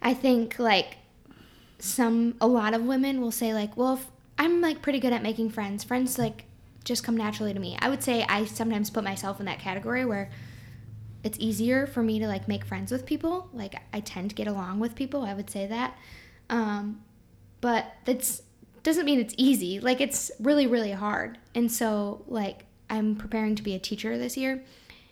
[0.00, 0.96] I think like
[1.78, 4.00] some a lot of women will say like, well,
[4.38, 5.84] I'm like pretty good at making friends.
[5.84, 6.44] Friends like
[6.84, 7.76] just come naturally to me.
[7.80, 10.30] I would say I sometimes put myself in that category where
[11.24, 13.48] it's easier for me to like make friends with people.
[13.52, 15.22] Like I tend to get along with people.
[15.22, 15.96] I would say that.
[16.48, 17.02] Um,
[17.60, 18.42] but that's
[18.82, 19.80] doesn't mean it's easy.
[19.80, 21.38] Like it's really really hard.
[21.54, 24.62] And so like I'm preparing to be a teacher this year,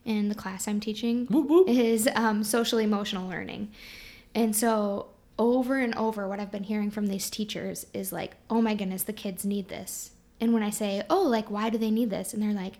[0.07, 1.69] and the class I'm teaching Whoop, whoop.
[1.69, 3.71] is um, social emotional learning.
[4.35, 8.63] And so over and over, what I've been hearing from these teachers is like, oh
[8.63, 10.13] my goodness, the kids need this.
[10.40, 12.35] And when I say, oh, like, why do they need this?
[12.35, 12.75] And they're like,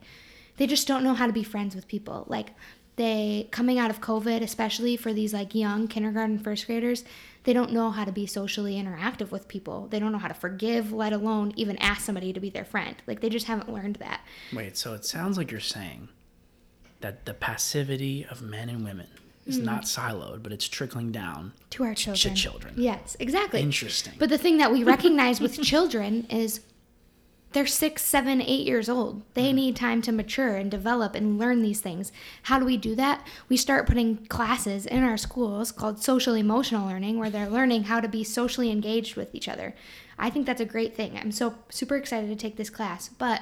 [0.57, 2.25] they just don't know how to be friends with people.
[2.29, 2.51] Like,
[2.97, 7.05] they, coming out of COVID, especially for these like young kindergarten, first graders,
[7.45, 9.87] they don't know how to be socially interactive with people.
[9.89, 12.97] They don't know how to forgive, let alone even ask somebody to be their friend.
[13.07, 14.23] Like, they just haven't learned that.
[14.53, 16.09] Wait, so it sounds like you're saying
[17.01, 19.09] that the passivity of men and women
[19.47, 19.65] is hmm.
[19.65, 22.35] not siloed, but it's trickling down To our children.
[22.35, 22.75] to children.
[22.75, 22.75] children.
[22.83, 23.61] Yes, exactly.
[23.61, 24.15] Interesting.
[24.19, 26.61] But the thing that we recognize with children is
[27.57, 29.23] they're six, seven, eight years old.
[29.33, 29.57] They mm-hmm.
[29.57, 32.13] need time to mature and develop and learn these things.
[32.43, 33.27] How do we do that?
[33.49, 38.01] We start putting classes in our schools called social emotional learning where they're learning how
[38.01, 39.75] to be socially engaged with each other.
[40.19, 41.17] I think that's a great thing.
[41.17, 43.09] I'm so super excited to take this class.
[43.09, 43.41] But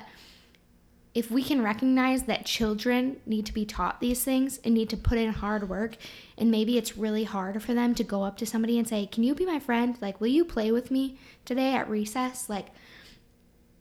[1.13, 4.97] if we can recognize that children need to be taught these things and need to
[4.97, 5.97] put in hard work
[6.39, 9.23] and maybe it's really hard for them to go up to somebody and say can
[9.23, 12.67] you be my friend like will you play with me today at recess like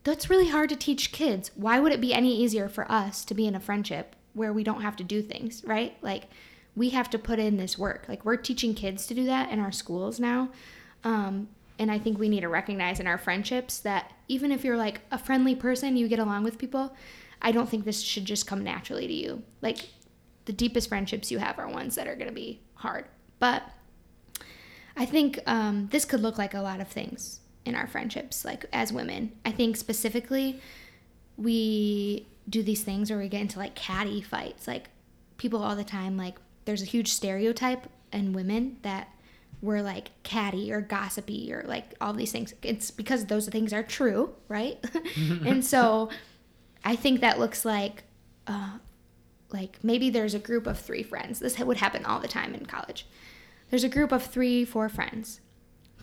[0.04, 1.52] that's really hard to teach kids.
[1.56, 4.64] Why would it be any easier for us to be in a friendship where we
[4.64, 5.96] don't have to do things right?
[6.02, 6.24] Like
[6.76, 8.06] we have to put in this work.
[8.08, 10.50] Like we're teaching kids to do that in our schools now.
[11.04, 14.78] Um, and i think we need to recognize in our friendships that even if you're
[14.78, 16.96] like a friendly person you get along with people
[17.42, 19.44] i don't think this should just come naturally to you.
[19.62, 19.90] Like
[20.46, 23.06] the deepest friendships you have are ones that are going to be hard.
[23.40, 23.64] But
[24.96, 28.66] i think um, this could look like a lot of things in our friendships like
[28.74, 29.32] as women.
[29.46, 30.60] I think specifically
[31.38, 34.68] we do these things where we get into like catty fights.
[34.68, 34.90] Like
[35.38, 39.10] people all the time like there's a huge stereotype in women that
[39.62, 42.54] we're like catty or gossipy or like all these things.
[42.62, 44.84] It's because those things are true right?
[45.46, 46.10] And so
[46.86, 48.04] i think that looks like
[48.46, 48.78] uh,
[49.52, 51.40] like maybe there's a group of three friends.
[51.40, 53.06] This would happen all the time in college.
[53.70, 55.40] There's a group of three four friends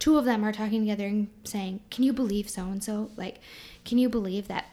[0.00, 3.38] two of them are talking together and saying can you believe so and so like
[3.84, 4.66] can you believe that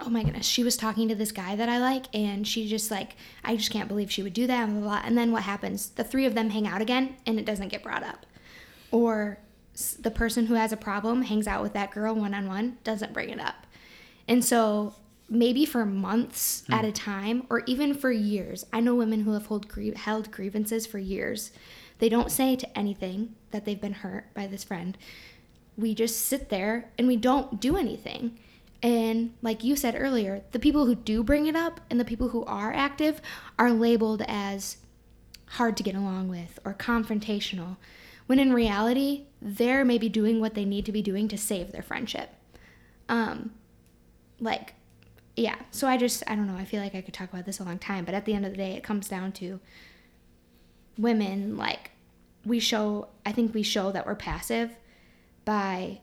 [0.00, 2.90] oh my goodness, she was talking to this guy that I like, and she just
[2.90, 5.02] like, I just can't believe she would do that, blah, blah, blah.
[5.04, 5.90] And then what happens?
[5.90, 8.26] The three of them hang out again, and it doesn't get brought up.
[8.90, 9.38] Or
[9.98, 13.12] the person who has a problem hangs out with that girl one on one, doesn't
[13.12, 13.66] bring it up.
[14.28, 14.94] And so
[15.28, 16.74] maybe for months hmm.
[16.74, 20.30] at a time, or even for years, I know women who have hold grie- held
[20.30, 21.50] grievances for years.
[22.04, 24.98] They don't say to anything that they've been hurt by this friend.
[25.74, 28.38] We just sit there and we don't do anything.
[28.82, 32.28] And like you said earlier, the people who do bring it up and the people
[32.28, 33.22] who are active
[33.58, 34.76] are labeled as
[35.46, 37.78] hard to get along with or confrontational,
[38.26, 41.80] when in reality, they're maybe doing what they need to be doing to save their
[41.80, 42.34] friendship.
[43.08, 43.54] Um,
[44.40, 44.74] like,
[45.36, 47.60] yeah, so I just, I don't know, I feel like I could talk about this
[47.60, 49.58] a long time, but at the end of the day, it comes down to
[50.98, 51.92] women, like,
[52.44, 54.76] we show, I think we show that we're passive
[55.44, 56.00] by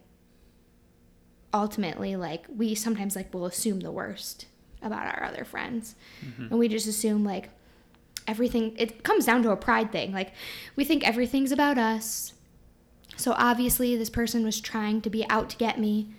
[1.54, 4.45] ultimately like we sometimes like will assume the worst
[4.82, 5.95] about our other friends.
[6.25, 6.47] Mm-hmm.
[6.49, 7.49] And we just assume like
[8.27, 10.12] everything it comes down to a pride thing.
[10.12, 10.34] Like
[10.75, 12.34] we think everything's about us.
[13.17, 16.13] So obviously this person was trying to be out to get me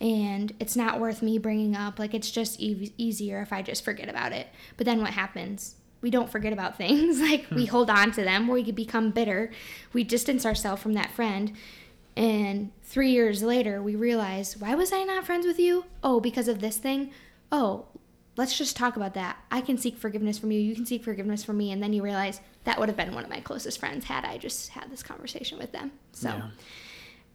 [0.00, 1.98] and it's not worth me bringing up.
[1.98, 4.48] Like it's just e- easier if i just forget about it.
[4.76, 8.48] But then what happens we don't forget about things like we hold on to them
[8.48, 9.50] we could become bitter
[9.92, 11.52] we distance ourselves from that friend
[12.16, 15.84] and three years later, we realize, why was I not friends with you?
[16.02, 17.12] Oh, because of this thing?
[17.52, 17.86] Oh,
[18.36, 19.38] let's just talk about that.
[19.50, 20.58] I can seek forgiveness from you.
[20.60, 21.70] You can seek forgiveness from me.
[21.70, 24.38] And then you realize that would have been one of my closest friends had I
[24.38, 25.92] just had this conversation with them.
[26.12, 26.50] So, Yeah.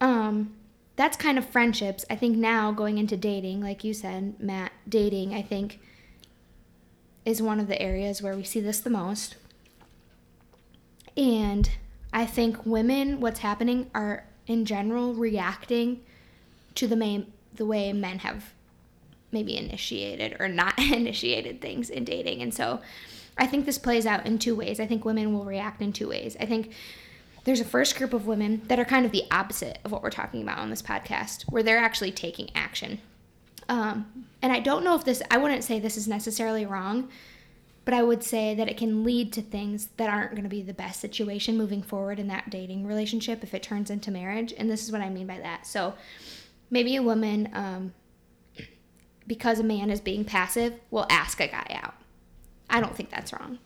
[0.02, 0.54] um,
[0.98, 2.06] that's kind of friendships.
[2.10, 5.80] I think now going into dating, like you said, Matt, dating, I think
[7.26, 9.36] is one of the areas where we see this the most.
[11.18, 11.70] And
[12.14, 16.02] I think women, what's happening, are in general reacting
[16.76, 18.54] to the main the way men have
[19.32, 22.42] maybe initiated or not initiated things in dating.
[22.42, 22.82] And so
[23.38, 24.80] I think this plays out in two ways.
[24.80, 26.38] I think women will react in two ways.
[26.40, 26.74] I think
[27.44, 30.10] there's a first group of women that are kind of the opposite of what we're
[30.10, 33.00] talking about on this podcast, where they're actually taking action.
[33.68, 37.10] Um, and I don't know if this, I wouldn't say this is necessarily wrong,
[37.84, 40.62] but I would say that it can lead to things that aren't going to be
[40.62, 44.54] the best situation moving forward in that dating relationship if it turns into marriage.
[44.58, 45.68] And this is what I mean by that.
[45.68, 45.94] So
[46.70, 47.94] maybe a woman, um,
[49.28, 51.96] because a man is being passive, will ask a guy out.
[52.70, 53.60] I don't think that's wrong.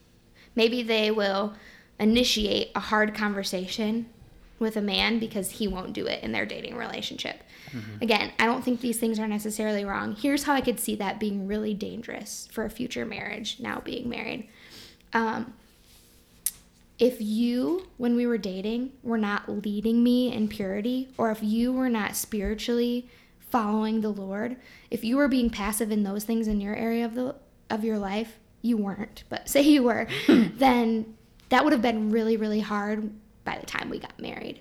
[0.55, 1.53] Maybe they will
[1.99, 4.07] initiate a hard conversation
[4.57, 7.43] with a man because he won't do it in their dating relationship.
[7.73, 8.03] Mm-hmm.
[8.03, 10.15] Again, I don't think these things are necessarily wrong.
[10.15, 14.09] Here's how I could see that being really dangerous for a future marriage, now being
[14.09, 14.49] married.
[15.13, 15.53] Um,
[16.99, 21.71] if you, when we were dating, were not leading me in purity, or if you
[21.71, 24.57] were not spiritually following the Lord,
[24.91, 27.35] if you were being passive in those things in your area of the
[27.69, 31.15] of your life, you weren't, but say you were, then
[31.49, 33.11] that would have been really, really hard
[33.45, 34.59] by the time we got married.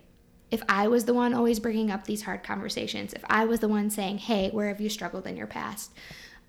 [0.51, 3.69] If I was the one always bringing up these hard conversations, if I was the
[3.69, 5.93] one saying, hey, where have you struggled in your past?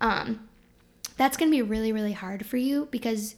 [0.00, 0.48] Um,
[1.16, 3.36] that's going to be really, really hard for you because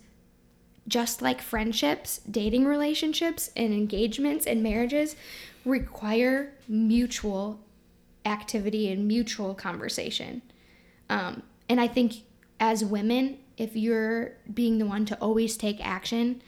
[0.87, 5.17] just like friendships, dating relationships, and engagements and marriages
[5.65, 7.61] require mutual
[8.25, 10.43] activity and mutual conversation.
[11.09, 12.23] Um, and I think
[12.61, 16.43] as women, if you're being the one to always take action,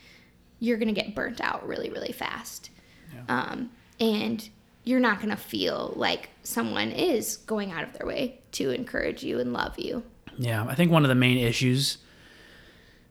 [0.60, 2.70] you're going to get burnt out really, really fast.
[3.12, 3.22] Yeah.
[3.28, 3.70] Um,
[4.04, 4.48] and
[4.84, 9.22] you're not going to feel like someone is going out of their way to encourage
[9.22, 10.02] you and love you.
[10.36, 11.98] Yeah, I think one of the main issues,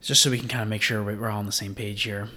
[0.02, 2.30] just so we can kind of make sure we're all on the same page here,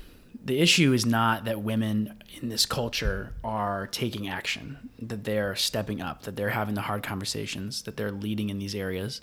[0.42, 6.00] the issue is not that women in this culture are taking action, that they're stepping
[6.00, 9.20] up, that they're having the hard conversations, that they're leading in these areas.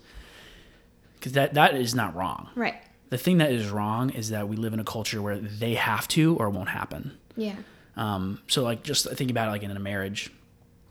[1.15, 2.49] Because that, that is not wrong.
[2.55, 2.75] Right.
[3.09, 6.07] The thing that is wrong is that we live in a culture where they have
[6.09, 7.17] to or it won't happen.
[7.37, 7.55] Yeah.
[7.95, 10.31] Um, so like just think about it like in a marriage.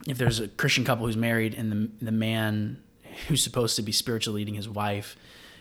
[0.06, 2.82] If there's a Christian couple who's married and the the man
[3.28, 5.16] who's supposed to be spiritually leading his wife,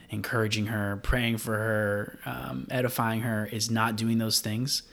[0.10, 4.84] encouraging her, praying for her, um, edifying her, is not doing those things,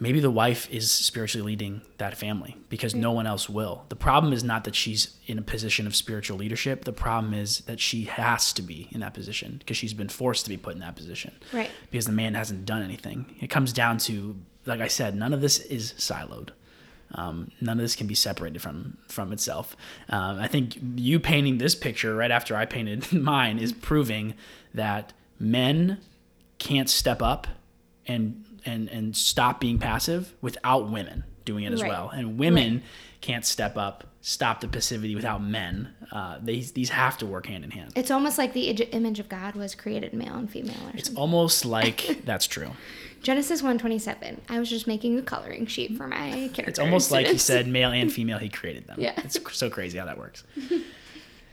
[0.00, 3.84] maybe the wife is spiritually leading that family because no one else will.
[3.88, 6.84] The problem is not that she's in a position of spiritual leadership.
[6.84, 10.44] The problem is that she has to be in that position because she's been forced
[10.44, 11.32] to be put in that position.
[11.52, 11.70] Right.
[11.90, 13.36] Because the man hasn't done anything.
[13.40, 16.50] It comes down to, like I said, none of this is siloed.
[17.14, 19.74] Um, none of this can be separated from from itself.
[20.10, 24.34] Um, I think you painting this picture right after I painted mine is proving
[24.74, 26.00] that men
[26.58, 27.46] can't step up
[28.06, 31.90] and and and stop being passive without women doing it as right.
[31.90, 32.10] well.
[32.10, 32.82] And women right.
[33.22, 35.94] can't step up, stop the passivity without men.
[36.12, 37.92] Uh, these these have to work hand in hand.
[37.96, 40.76] It's almost like the image of God was created male and female.
[40.94, 42.70] it's almost like that's true.
[43.22, 44.42] Genesis 127.
[44.48, 46.64] I was just making a coloring sheet for my character.
[46.68, 49.00] It's almost like he said male and female, he created them.
[49.00, 49.14] Yeah.
[49.16, 50.44] It's so crazy how that works.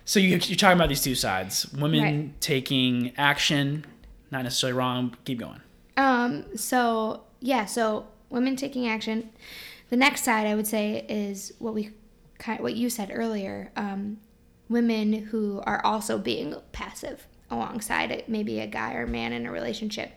[0.03, 2.41] so you, you're talking about these two sides women right.
[2.41, 3.85] taking action,
[4.29, 5.15] not necessarily wrong.
[5.23, 5.61] Keep going.
[5.97, 9.29] Um, so yeah, so women taking action.
[9.89, 11.91] The next side I would say is what we
[12.37, 13.71] kind what you said earlier.
[13.75, 14.17] Um,
[14.69, 20.11] women who are also being passive alongside maybe a guy or man in a relationship.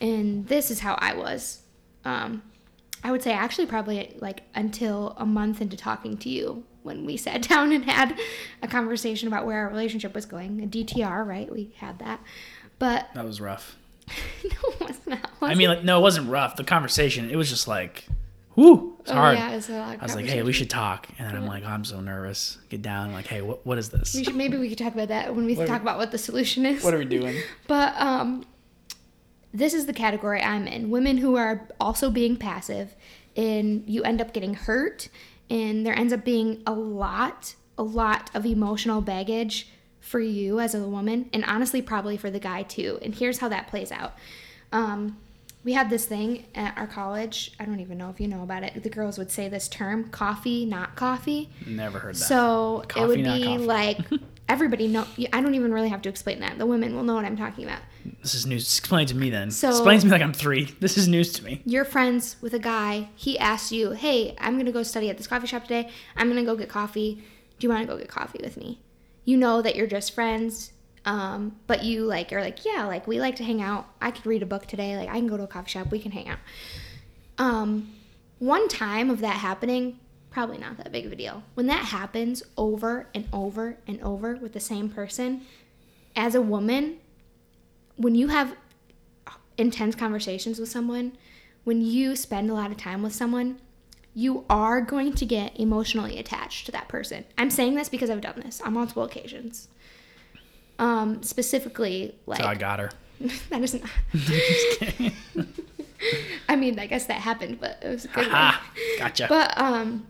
[0.00, 1.62] And this is how I was.
[2.04, 2.42] Um,
[3.02, 7.16] I would say actually probably like until a month into talking to you when we
[7.16, 8.18] sat down and had
[8.62, 10.62] a conversation about where our relationship was going.
[10.62, 11.50] A DTR, right?
[11.50, 12.20] We had that.
[12.78, 13.76] But that was rough.
[14.44, 15.30] no, it was not.
[15.40, 16.56] Was I mean, like, no, it wasn't rough.
[16.56, 18.06] The conversation, it was just like,
[18.56, 19.38] whoo, it's oh, hard.
[19.38, 21.08] Yeah, it was I was like, hey, we should talk.
[21.18, 22.58] And then I'm like, oh, I'm so nervous.
[22.68, 23.12] Get down.
[23.12, 24.14] like, hey, what, what is this?
[24.14, 26.18] We should, maybe we could talk about that when we what talk about what the
[26.18, 26.82] solution is.
[26.82, 27.36] What are we doing?
[27.66, 28.44] But um,
[29.52, 30.90] this is the category I'm in.
[30.90, 32.94] Women who are also being passive,
[33.36, 35.08] and you end up getting hurt,
[35.50, 39.68] and there ends up being a lot, a lot of emotional baggage
[40.04, 42.98] for you as a woman, and honestly, probably for the guy too.
[43.02, 44.12] And here's how that plays out.
[44.70, 45.16] Um,
[45.64, 47.52] we had this thing at our college.
[47.58, 48.82] I don't even know if you know about it.
[48.82, 51.48] The girls would say this term, coffee, not coffee.
[51.66, 52.18] Never heard that.
[52.18, 53.98] So coffee, it would be like
[54.48, 55.06] everybody know.
[55.32, 56.58] I don't even really have to explain that.
[56.58, 57.80] The women will know what I'm talking about.
[58.20, 58.78] This is news.
[58.78, 59.50] Explain to me then.
[59.50, 60.66] So explain to me like I'm three.
[60.80, 61.62] This is news to me.
[61.64, 63.08] You're friends with a guy.
[63.16, 65.88] He asks you, "Hey, I'm gonna go study at this coffee shop today.
[66.14, 67.24] I'm gonna go get coffee.
[67.58, 68.80] Do you want to go get coffee with me?"
[69.24, 70.72] You know that you're just friends.
[71.06, 73.86] Um, but you like are like, yeah, like we like to hang out.
[74.00, 74.96] I could read a book today.
[74.96, 75.90] Like I can go to a coffee shop.
[75.90, 76.38] We can hang out.
[77.36, 77.92] Um,
[78.38, 79.98] one time of that happening,
[80.30, 81.42] probably not that big of a deal.
[81.54, 85.42] When that happens over and over and over with the same person,
[86.16, 86.98] as a woman,
[87.96, 88.56] when you have
[89.58, 91.12] intense conversations with someone,
[91.64, 93.58] when you spend a lot of time with someone,
[94.14, 97.24] you are going to get emotionally attached to that person.
[97.36, 99.68] I'm saying this because I've done this on multiple occasions.
[100.78, 102.90] Um, specifically, like so I got her.
[103.50, 103.82] that isn't.
[106.48, 108.28] I mean, I guess that happened, but it was a good.
[108.28, 108.64] Aha,
[108.98, 109.26] gotcha.
[109.28, 110.06] But um,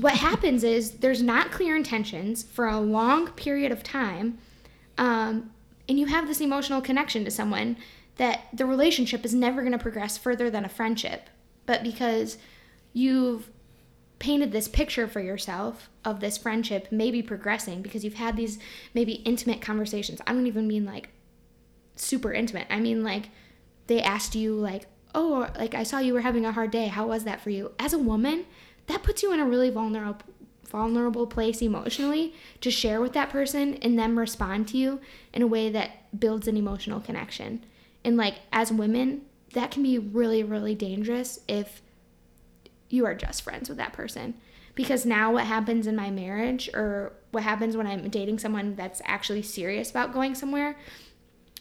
[0.00, 4.38] what happens is there's not clear intentions for a long period of time,
[4.96, 5.50] um,
[5.88, 7.76] and you have this emotional connection to someone
[8.16, 11.28] that the relationship is never going to progress further than a friendship.
[11.66, 12.38] But because
[12.98, 13.50] you've
[14.18, 18.58] painted this picture for yourself of this friendship maybe progressing because you've had these
[18.92, 20.20] maybe intimate conversations.
[20.26, 21.10] I don't even mean like
[21.94, 22.66] super intimate.
[22.68, 23.30] I mean like
[23.86, 26.88] they asked you like, "Oh, like I saw you were having a hard day.
[26.88, 28.44] How was that for you?" As a woman,
[28.86, 30.26] that puts you in a really vulnerable
[30.68, 35.00] vulnerable place emotionally to share with that person and them respond to you
[35.32, 37.64] in a way that builds an emotional connection.
[38.04, 39.22] And like as women,
[39.54, 41.80] that can be really really dangerous if
[42.88, 44.34] you are just friends with that person.
[44.74, 49.02] Because now what happens in my marriage or what happens when I'm dating someone that's
[49.04, 50.76] actually serious about going somewhere,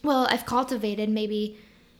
[0.03, 1.57] well, I've cultivated maybe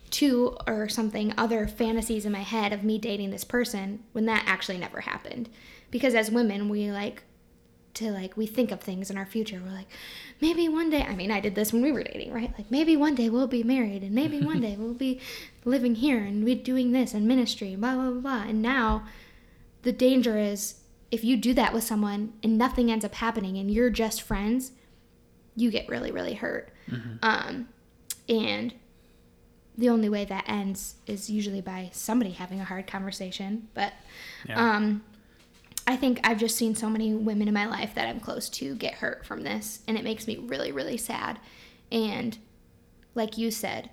[0.09, 4.43] two or something other fantasies in my head of me dating this person when that
[4.45, 5.49] actually never happened.
[5.91, 7.23] Because as women, we like
[7.98, 9.62] to like we think of things in our future.
[9.64, 9.88] We're like,
[10.41, 11.02] maybe one day.
[11.02, 12.54] I mean, I did this when we were dating, right?
[12.58, 15.20] Like maybe one day we'll be married, and maybe one day we'll be
[15.66, 18.22] living here and we're doing this and ministry, blah blah blah.
[18.22, 18.43] blah.
[18.43, 19.06] And now,
[19.84, 20.76] the danger is
[21.12, 24.72] if you do that with someone and nothing ends up happening, and you're just friends,
[25.56, 26.72] you get really really hurt.
[26.89, 27.18] Mm-hmm.
[27.22, 27.68] Um,
[28.30, 28.74] and
[29.78, 33.68] the only way that ends is usually by somebody having a hard conversation.
[33.74, 33.93] But
[34.48, 34.76] yeah.
[34.76, 35.04] um,
[35.88, 38.75] I think I've just seen so many women in my life that I'm close to
[38.75, 41.39] get hurt from this, and it makes me really, really sad.
[41.89, 42.38] And
[43.15, 43.89] like you said,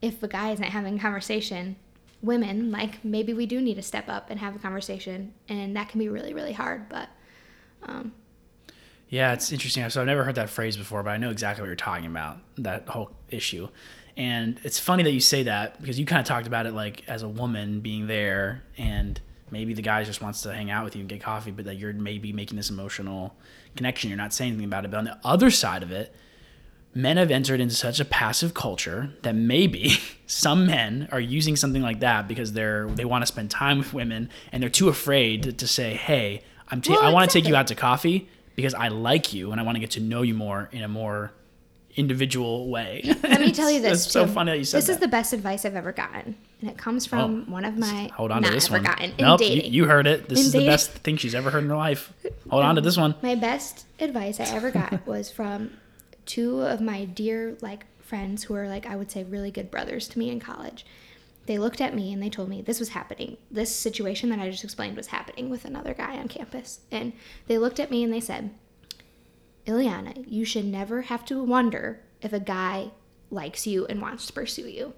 [0.00, 1.74] if a guy isn't having a conversation,
[2.22, 5.88] women, like maybe we do need to step up and have a conversation, and that
[5.88, 6.88] can be really, really hard.
[6.88, 7.08] But
[7.82, 8.12] um,
[9.08, 9.88] yeah, it's interesting.
[9.90, 12.38] So I've never heard that phrase before, but I know exactly what you're talking about.
[12.58, 13.68] That whole issue.
[14.16, 17.02] And it's funny that you say that because you kind of talked about it like
[17.08, 19.20] as a woman being there and
[19.50, 21.76] maybe the guy just wants to hang out with you and get coffee, but that
[21.76, 23.34] you're maybe making this emotional
[23.76, 24.10] connection.
[24.10, 24.90] You're not saying anything about it.
[24.90, 26.14] But on the other side of it,
[26.94, 31.82] men have entered into such a passive culture that maybe some men are using something
[31.82, 35.42] like that because they're they want to spend time with women and they're too afraid
[35.44, 38.28] to, to say, "Hey, I'm ta- well, I want to take you out to coffee
[38.56, 40.88] because I like you and I want to get to know you more in a
[40.88, 41.32] more
[41.96, 43.02] individual way.
[43.22, 44.04] Let me tell you this.
[44.04, 44.92] It's so funny that you said This that.
[44.92, 48.10] is the best advice I've ever gotten, and it comes from oh, one of my.
[48.14, 48.82] Hold on to this one.
[48.82, 50.28] Gotten, nope, you, you, heard it.
[50.28, 50.66] This in is dating.
[50.66, 52.12] the best thing she's ever heard in her life.
[52.50, 53.14] Hold on to this one.
[53.22, 55.72] My best advice I ever got was from
[56.26, 60.08] two of my dear like friends who are like I would say really good brothers
[60.08, 60.84] to me in college.
[61.46, 63.36] They looked at me and they told me this was happening.
[63.50, 66.80] This situation that I just explained was happening with another guy on campus.
[66.90, 67.12] And
[67.46, 68.50] they looked at me and they said,
[69.66, 72.90] Eyliana, you should never have to wonder if a guy
[73.30, 74.94] likes you and wants to pursue you.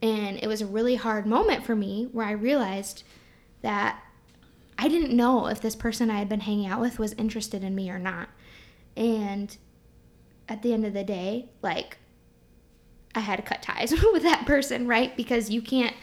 [0.00, 3.02] And it was a really hard moment for me where I realized
[3.62, 4.00] that
[4.78, 7.74] I didn't know if this person I had been hanging out with was interested in
[7.74, 8.28] me or not.
[8.96, 9.56] And
[10.48, 11.98] at the end of the day, like,
[13.14, 15.16] I had to cut ties with that person, right?
[15.16, 15.96] Because you can't,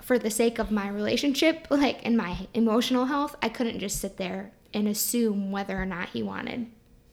[0.00, 4.16] for the sake of my relationship, like, and my emotional health, I couldn't just sit
[4.16, 6.68] there and assume whether or not he wanted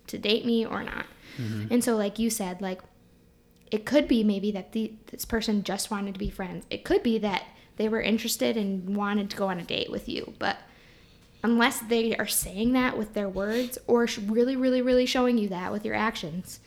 [0.08, 1.06] to date me or not.
[1.38, 1.74] Mm-hmm.
[1.74, 2.82] And so, like you said, like
[3.72, 6.66] it could be maybe that the this person just wanted to be friends.
[6.70, 7.43] It could be that
[7.78, 10.58] they were interested and wanted to go on a date with you, but
[11.43, 15.72] unless they are saying that with their words or really, really, really showing you that
[15.72, 16.60] with your actions,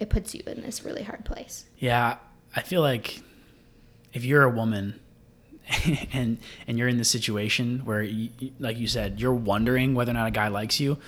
[0.00, 1.66] it puts you in this really hard place.
[1.78, 2.16] Yeah,
[2.56, 3.20] I feel like
[4.12, 4.98] if you're a woman
[6.12, 10.14] and and you're in this situation where, you, like you said, you're wondering whether or
[10.14, 10.98] not a guy likes you,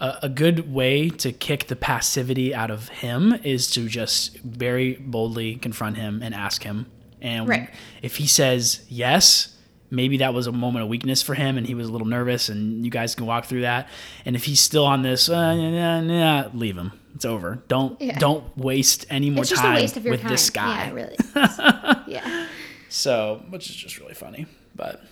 [0.00, 4.94] a, a good way to kick the passivity out of him is to just very
[4.94, 6.86] boldly confront him and ask him.
[7.20, 7.70] And right.
[8.02, 9.56] if he says yes,
[9.90, 12.48] maybe that was a moment of weakness for him and he was a little nervous
[12.48, 13.88] and you guys can walk through that
[14.24, 18.18] and if he's still on this uh, nah, nah, leave him it's over don't yeah.
[18.18, 20.30] don't waste any more time with time.
[20.30, 21.16] this guy yeah really
[22.12, 22.46] yeah
[22.88, 25.02] so which is just really funny but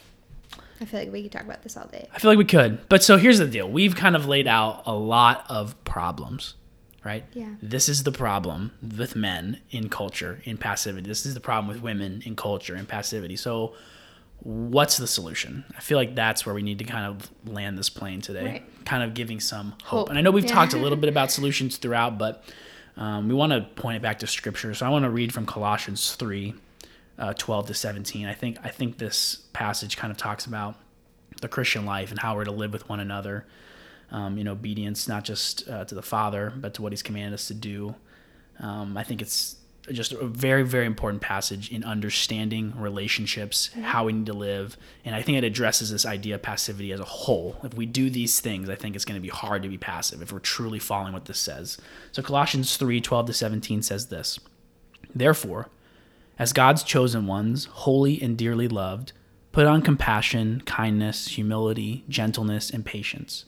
[0.81, 2.09] I feel like we could talk about this all day.
[2.15, 2.89] I feel like we could.
[2.89, 3.69] But so here's the deal.
[3.69, 6.55] We've kind of laid out a lot of problems,
[7.05, 7.25] right?
[7.33, 7.55] Yeah.
[7.63, 11.09] This is the problem with men in culture, in passivity.
[11.09, 13.37] This is the problem with women in culture, in passivity.
[13.37, 13.75] So
[14.41, 15.65] what's the solution?
[15.77, 18.85] I feel like that's where we need to kind of land this plane today, right.
[18.85, 20.01] kind of giving some hope.
[20.01, 20.09] hope.
[20.11, 20.55] And I know we've yeah.
[20.55, 22.45] talked a little bit about solutions throughout, but
[22.97, 24.75] um, we want to point it back to scripture.
[24.75, 26.55] So I want to read from Colossians 3
[27.19, 28.27] uh, 12 to 17.
[28.27, 30.77] I think I think this passage kind of talks about
[31.41, 33.47] the Christian life and how we're to live with one another.
[34.11, 37.35] Um, you know, obedience not just uh, to the Father, but to what He's commanded
[37.35, 37.95] us to do.
[38.61, 39.57] Um, I think it's
[39.93, 45.15] just a very very important passage in understanding relationships how we need to live and
[45.15, 48.41] i think it addresses this idea of passivity as a whole if we do these
[48.41, 51.13] things i think it's going to be hard to be passive if we're truly following
[51.13, 51.79] what this says
[52.13, 54.41] so colossians 3 12 to 17 says this
[55.15, 55.69] therefore
[56.39, 59.13] as god's chosen ones holy and dearly loved
[59.53, 63.45] put on compassion kindness humility gentleness and patience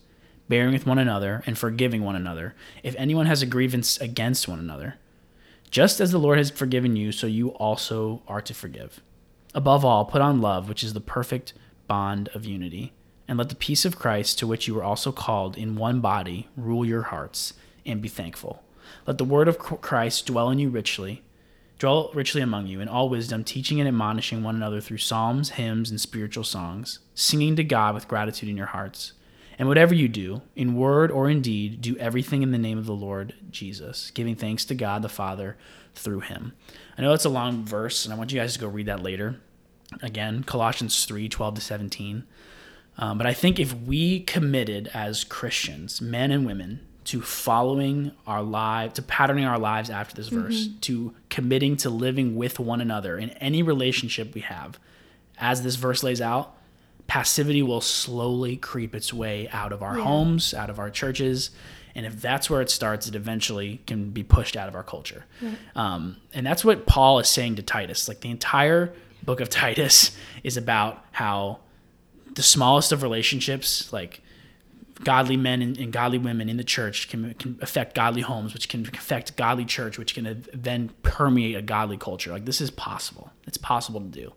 [0.49, 4.59] bearing with one another and forgiving one another if anyone has a grievance against one
[4.59, 4.97] another
[5.71, 9.01] just as the Lord has forgiven you, so you also are to forgive.
[9.55, 11.53] Above all, put on love, which is the perfect
[11.87, 12.93] bond of unity.
[13.27, 16.49] And let the peace of Christ, to which you were also called in one body,
[16.57, 17.53] rule your hearts,
[17.85, 18.63] and be thankful.
[19.07, 21.23] Let the word of Christ dwell in you richly,
[21.79, 25.91] dwell richly among you, in all wisdom, teaching and admonishing one another through psalms, hymns,
[25.91, 29.13] and spiritual songs, singing to God with gratitude in your hearts.
[29.59, 32.87] And whatever you do, in word or in deed, do everything in the name of
[32.87, 35.57] the Lord Jesus, giving thanks to God the Father
[35.95, 36.53] through him.
[36.97, 39.03] I know it's a long verse, and I want you guys to go read that
[39.03, 39.41] later.
[40.03, 42.25] Again, Colossians 3 12 to 17.
[42.99, 48.43] Um, but I think if we committed as Christians, men and women, to following our
[48.43, 50.79] lives, to patterning our lives after this verse, mm-hmm.
[50.81, 54.79] to committing to living with one another in any relationship we have,
[55.39, 56.55] as this verse lays out,
[57.07, 60.05] passivity will slowly creep its way out of our yeah.
[60.05, 61.51] homes, out of our churches.
[61.95, 65.25] And if that's where it starts, it eventually can be pushed out of our culture.
[65.41, 65.57] Right.
[65.75, 68.07] Um, and that's what Paul is saying to Titus.
[68.07, 68.93] Like the entire
[69.23, 71.61] book of Titus is about how
[72.35, 74.21] the smallest of relationships, like
[75.05, 78.69] godly men and, and, godly women in the church, can, can affect godly homes, which
[78.69, 82.33] can affect godly church, which can then permeate a godly culture.
[82.33, 83.31] Like this is possible.
[83.47, 84.33] It's possible to do.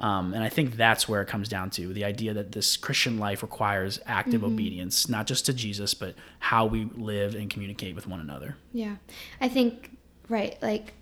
[0.00, 3.18] Um, and I think that's where it comes down to the idea that this Christian
[3.18, 4.52] life requires active mm-hmm.
[4.52, 8.56] obedience, not just to Jesus, but how we live and communicate with one another.
[8.72, 8.96] Yeah.
[9.40, 9.96] I think,
[10.28, 10.94] right, like,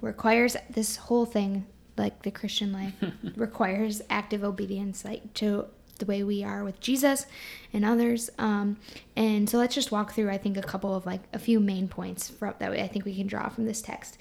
[0.00, 2.94] requires this whole thing, like the Christian life,
[3.36, 5.66] requires active obedience, like, to
[6.02, 7.26] the way we are with Jesus
[7.72, 8.28] and others.
[8.38, 8.76] Um,
[9.16, 11.86] and so let's just walk through, I think, a couple of like a few main
[11.86, 14.18] points that I think we can draw from this text.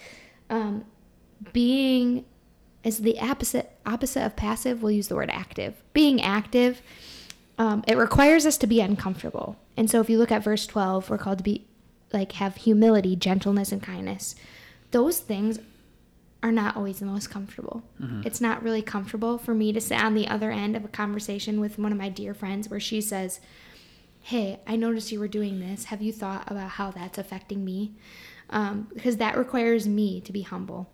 [0.49, 0.85] Um,
[1.53, 2.25] being
[2.83, 4.83] is the opposite opposite of passive.
[4.83, 5.81] We'll use the word active.
[5.93, 6.81] Being active,
[7.57, 9.57] um, it requires us to be uncomfortable.
[9.75, 11.67] And so if you look at verse 12, we're called to be
[12.13, 14.35] like have humility, gentleness, and kindness.
[14.91, 15.59] Those things
[16.43, 17.83] are not always the most comfortable.
[18.01, 18.21] Mm-hmm.
[18.25, 21.59] It's not really comfortable for me to sit on the other end of a conversation
[21.59, 23.39] with one of my dear friends where she says,
[24.23, 25.85] Hey, I noticed you were doing this.
[25.85, 27.93] Have you thought about how that's affecting me?
[28.49, 30.89] Um, because that requires me to be humble.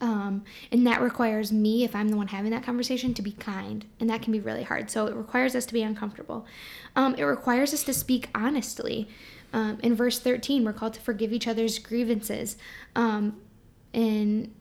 [0.00, 3.84] Um, and that requires me, if I'm the one having that conversation, to be kind.
[4.00, 4.90] And that can be really hard.
[4.90, 6.46] So it requires us to be uncomfortable.
[6.96, 9.08] Um, it requires us to speak honestly.
[9.52, 12.56] Um, in verse 13, we're called to forgive each other's grievances.
[12.96, 13.40] Um,
[13.92, 14.52] and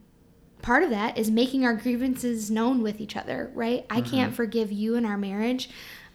[0.62, 3.88] part of that is making our grievances known with each other, right?
[3.88, 3.98] Mm-hmm.
[3.98, 5.70] I can't forgive you in our marriage.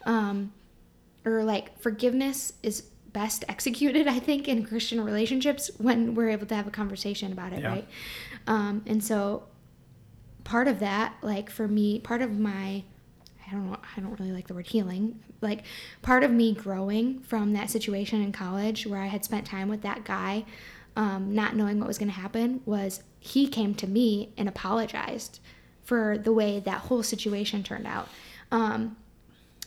[0.05, 0.53] Um,
[1.25, 6.55] or like forgiveness is best executed, I think, in Christian relationships when we're able to
[6.55, 7.69] have a conversation about it, yeah.
[7.69, 7.87] right?
[8.45, 9.43] Um, and so
[10.43, 12.83] part of that, like for me, part of my
[13.47, 15.19] I don't know, I don't really like the word healing.
[15.41, 15.63] Like
[16.01, 19.81] part of me growing from that situation in college where I had spent time with
[19.83, 20.45] that guy,
[20.95, 25.39] um, not knowing what was going to happen, was he came to me and apologized
[25.83, 28.07] for the way that whole situation turned out.
[28.51, 28.97] Um,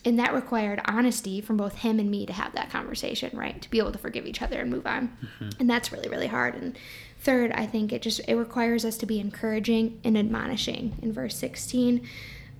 [0.04, 3.60] and that required honesty from both him and me to have that conversation, right?
[3.60, 5.08] To be able to forgive each other and move on.
[5.08, 5.60] Mm-hmm.
[5.60, 6.54] And that's really, really hard.
[6.54, 6.78] And
[7.20, 10.96] Third, I think it just it requires us to be encouraging and admonishing.
[11.02, 12.06] In verse 16,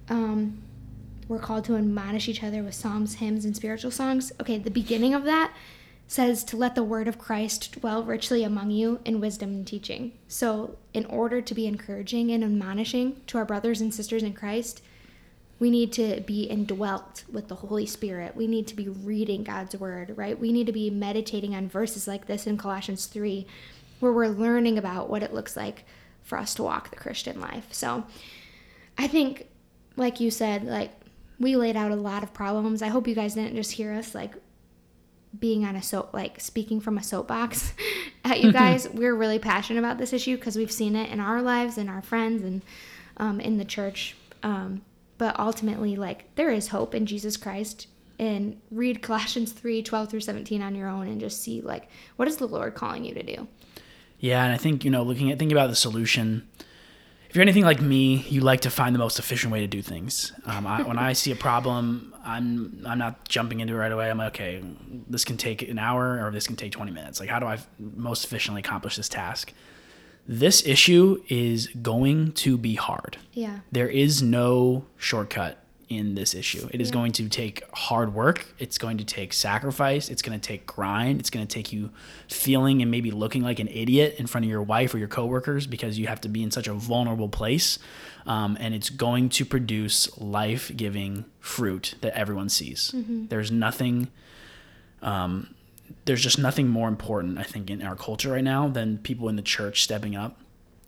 [0.09, 0.63] um,
[1.29, 4.33] we're called to admonish each other with psalms, hymns, and spiritual songs.
[4.41, 5.53] Okay, the beginning of that
[6.09, 10.13] says to let the word of Christ dwell richly among you in wisdom and teaching.
[10.27, 14.83] So, in order to be encouraging and admonishing to our brothers and sisters in Christ,
[15.59, 18.35] we need to be indwelt with the Holy Spirit.
[18.35, 20.39] We need to be reading God's word, right?
[20.39, 23.47] We need to be meditating on verses like this in Colossians 3
[24.01, 25.85] where we're learning about what it looks like
[26.23, 27.67] for us to walk the Christian life.
[27.73, 28.05] So
[28.97, 29.49] I think,
[29.97, 30.93] like you said, like
[31.39, 32.81] we laid out a lot of problems.
[32.81, 34.35] I hope you guys didn't just hear us like
[35.41, 37.73] being on a soap, like speaking from a soapbox
[38.25, 38.89] at you guys.
[38.89, 42.03] We're really passionate about this issue because we've seen it in our lives and our
[42.03, 42.63] friends and
[43.17, 44.17] um, in the church.
[44.43, 44.83] Um,
[45.19, 47.87] but ultimately, like there is hope in Jesus Christ.
[48.21, 52.29] And read Colossians 3 12 through 17 on your own and just see, like, what
[52.29, 53.47] is the Lord calling you to do?
[54.19, 56.49] Yeah, and I think you know, looking at thinking about the solution.
[57.29, 59.83] If you're anything like me, you like to find the most efficient way to do
[59.83, 60.33] things.
[60.47, 64.11] Um, I, when I see a problem, I'm I'm not jumping into it right away.
[64.11, 64.63] I'm like, okay,
[65.09, 67.21] this can take an hour or this can take 20 minutes.
[67.21, 69.53] Like, how do I most efficiently accomplish this task?
[70.29, 73.17] this issue is going to be hard.
[73.33, 73.61] Yeah.
[73.73, 76.69] There is no shortcut in this issue.
[76.73, 76.95] It is Yeah.
[76.95, 78.47] going to take hard work.
[78.59, 80.09] It's going to take sacrifice.
[80.11, 81.19] It's going to take grind.
[81.21, 81.91] It's going to take you
[82.29, 85.67] feeling and maybe looking like an idiot in front of your wife or your coworkers
[85.67, 87.79] because you have to be in such a vulnerable place.
[88.27, 92.95] Um, and it's going to produce life giving fruit that everyone sees.
[93.29, 94.09] There's nothing
[95.03, 95.55] um,
[96.05, 99.37] there's just nothing more important, I think, in our culture right now than people in
[99.37, 100.39] the church stepping up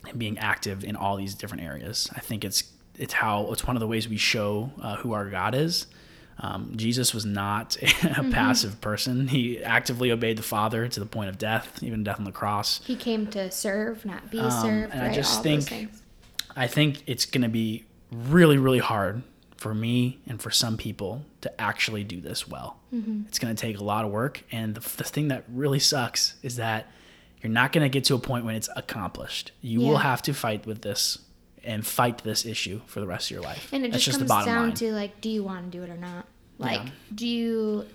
[0.08, 2.10] and being active in all these different areas.
[2.14, 2.64] I think it's
[3.00, 5.86] it's how it's one of the ways we show uh, who our God is.
[6.38, 9.28] Um, Jesus was not a passive person.
[9.28, 12.80] He actively obeyed the Father to the point of death, even death on the cross.
[12.86, 14.92] He came to serve, not be Um, served.
[14.94, 15.90] and I just All think-
[16.56, 19.22] I think it's going to be really, really hard
[19.56, 22.78] for me and for some people to actually do this well.
[23.28, 24.42] It's going to take a lot of work.
[24.50, 26.90] And the, the thing that really sucks is that
[27.42, 29.52] you're not going to get to a point when it's accomplished.
[29.60, 31.18] You will have to fight with this
[31.64, 33.68] and fight this issue for the rest of your life.
[33.72, 34.74] And it That's just, the comes down line.
[34.74, 36.26] to like, do you want to do it or not?
[36.58, 36.90] Like, Yeah.
[37.14, 37.86] do you?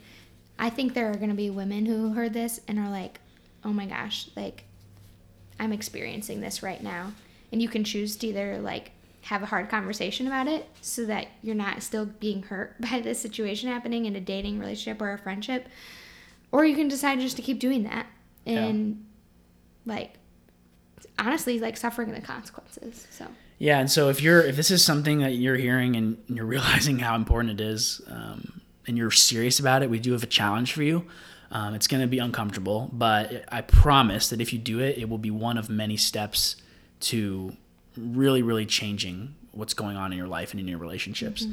[0.57, 3.19] I think there are going to be women who heard this and are like,
[3.63, 4.63] oh my gosh, like,
[5.59, 7.13] I'm experiencing this right now.
[7.51, 8.91] And you can choose to either like
[9.21, 13.19] have a hard conversation about it so that you're not still being hurt by this
[13.19, 15.67] situation happening in a dating relationship or a friendship,
[16.51, 18.05] or you can decide just to keep doing that
[18.45, 19.03] and
[19.85, 20.13] like
[21.17, 23.07] honestly like suffering the consequences.
[23.11, 23.25] So
[23.57, 26.99] Yeah, and so if you're if this is something that you're hearing and you're realizing
[26.99, 30.73] how important it is, um, and you're serious about it, we do have a challenge
[30.73, 31.05] for you.
[31.51, 35.09] Um, it's going to be uncomfortable, but I promise that if you do it, it
[35.09, 36.57] will be one of many steps
[37.01, 37.55] to
[37.95, 41.47] really, really changing what's going on in your life and in your relationships.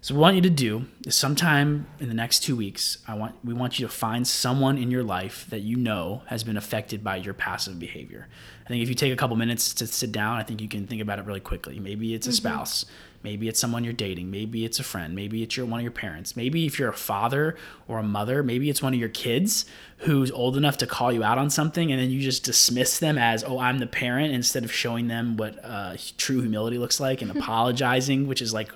[0.00, 3.14] So what we want you to do is sometime in the next two weeks, I
[3.14, 6.56] want we want you to find someone in your life that you know has been
[6.56, 8.28] affected by your passive behavior.
[8.68, 10.86] I think if you take a couple minutes to sit down, I think you can
[10.86, 11.80] think about it really quickly.
[11.80, 12.84] Maybe it's a spouse,
[13.22, 15.90] maybe it's someone you're dating, maybe it's a friend, maybe it's your one of your
[15.90, 17.56] parents, maybe if you're a father
[17.86, 19.64] or a mother, maybe it's one of your kids
[20.00, 23.16] who's old enough to call you out on something, and then you just dismiss them
[23.16, 27.22] as, "Oh, I'm the parent," instead of showing them what uh, true humility looks like
[27.22, 28.70] and apologizing, which is like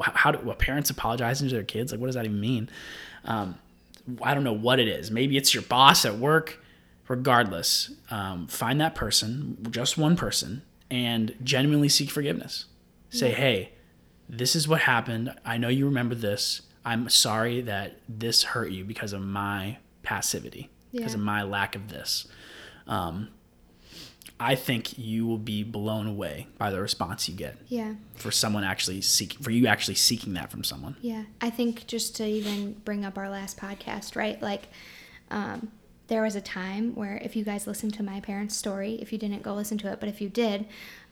[0.00, 1.90] how do what parents apologizing to their kids?
[1.90, 2.68] Like what does that even mean?
[3.24, 3.58] Um,
[4.22, 5.10] i don't know what it is.
[5.10, 6.60] Maybe it's your boss at work
[7.08, 12.66] regardless um, find that person just one person and genuinely seek forgiveness
[13.10, 13.72] say hey
[14.28, 18.84] this is what happened i know you remember this i'm sorry that this hurt you
[18.84, 21.18] because of my passivity because Yeah.
[21.18, 22.26] of my lack of this
[22.86, 23.28] um,
[24.38, 27.94] i think you will be blown away by the response you get yeah.
[28.14, 30.96] for someone actually seeking for you actually seeking that from someone.
[31.00, 34.40] Yeah, I think just to even bring up our last podcast, right?
[34.42, 34.68] Like,
[35.30, 35.70] um,
[36.08, 39.18] there was a time where if you guys listened to my parents' story, if you
[39.18, 40.66] didn't go listen to it, but if you did,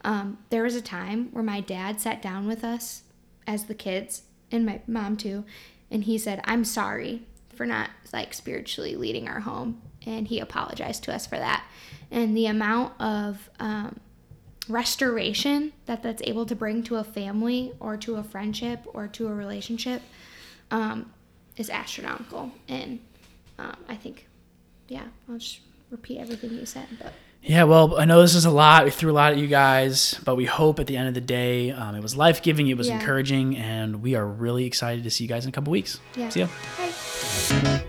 [0.04, 3.02] um, there was a time where my dad sat down with us
[3.46, 4.22] as the kids
[4.52, 5.44] and my mom too,
[5.90, 7.22] and he said, "I'm sorry
[7.54, 11.64] for not like spiritually leading our home," and he apologized to us for that.
[12.10, 13.98] And the amount of um,
[14.68, 19.28] restoration that that's able to bring to a family or to a friendship or to
[19.28, 20.02] a relationship
[20.70, 21.12] um,
[21.56, 22.52] is astronomical.
[22.68, 23.00] And
[23.58, 24.26] um, I think,
[24.88, 25.60] yeah, I'll just
[25.90, 26.86] repeat everything you said.
[27.00, 27.12] But
[27.42, 28.84] Yeah, well, I know this is a lot.
[28.84, 31.20] We threw a lot at you guys, but we hope at the end of the
[31.20, 32.98] day, um, it was life giving, it was Yeah.
[33.00, 36.00] encouraging, and we are really excited to see you guys in a couple weeks.
[36.16, 36.48] yeah, See ya.
[36.78, 37.84] Bye.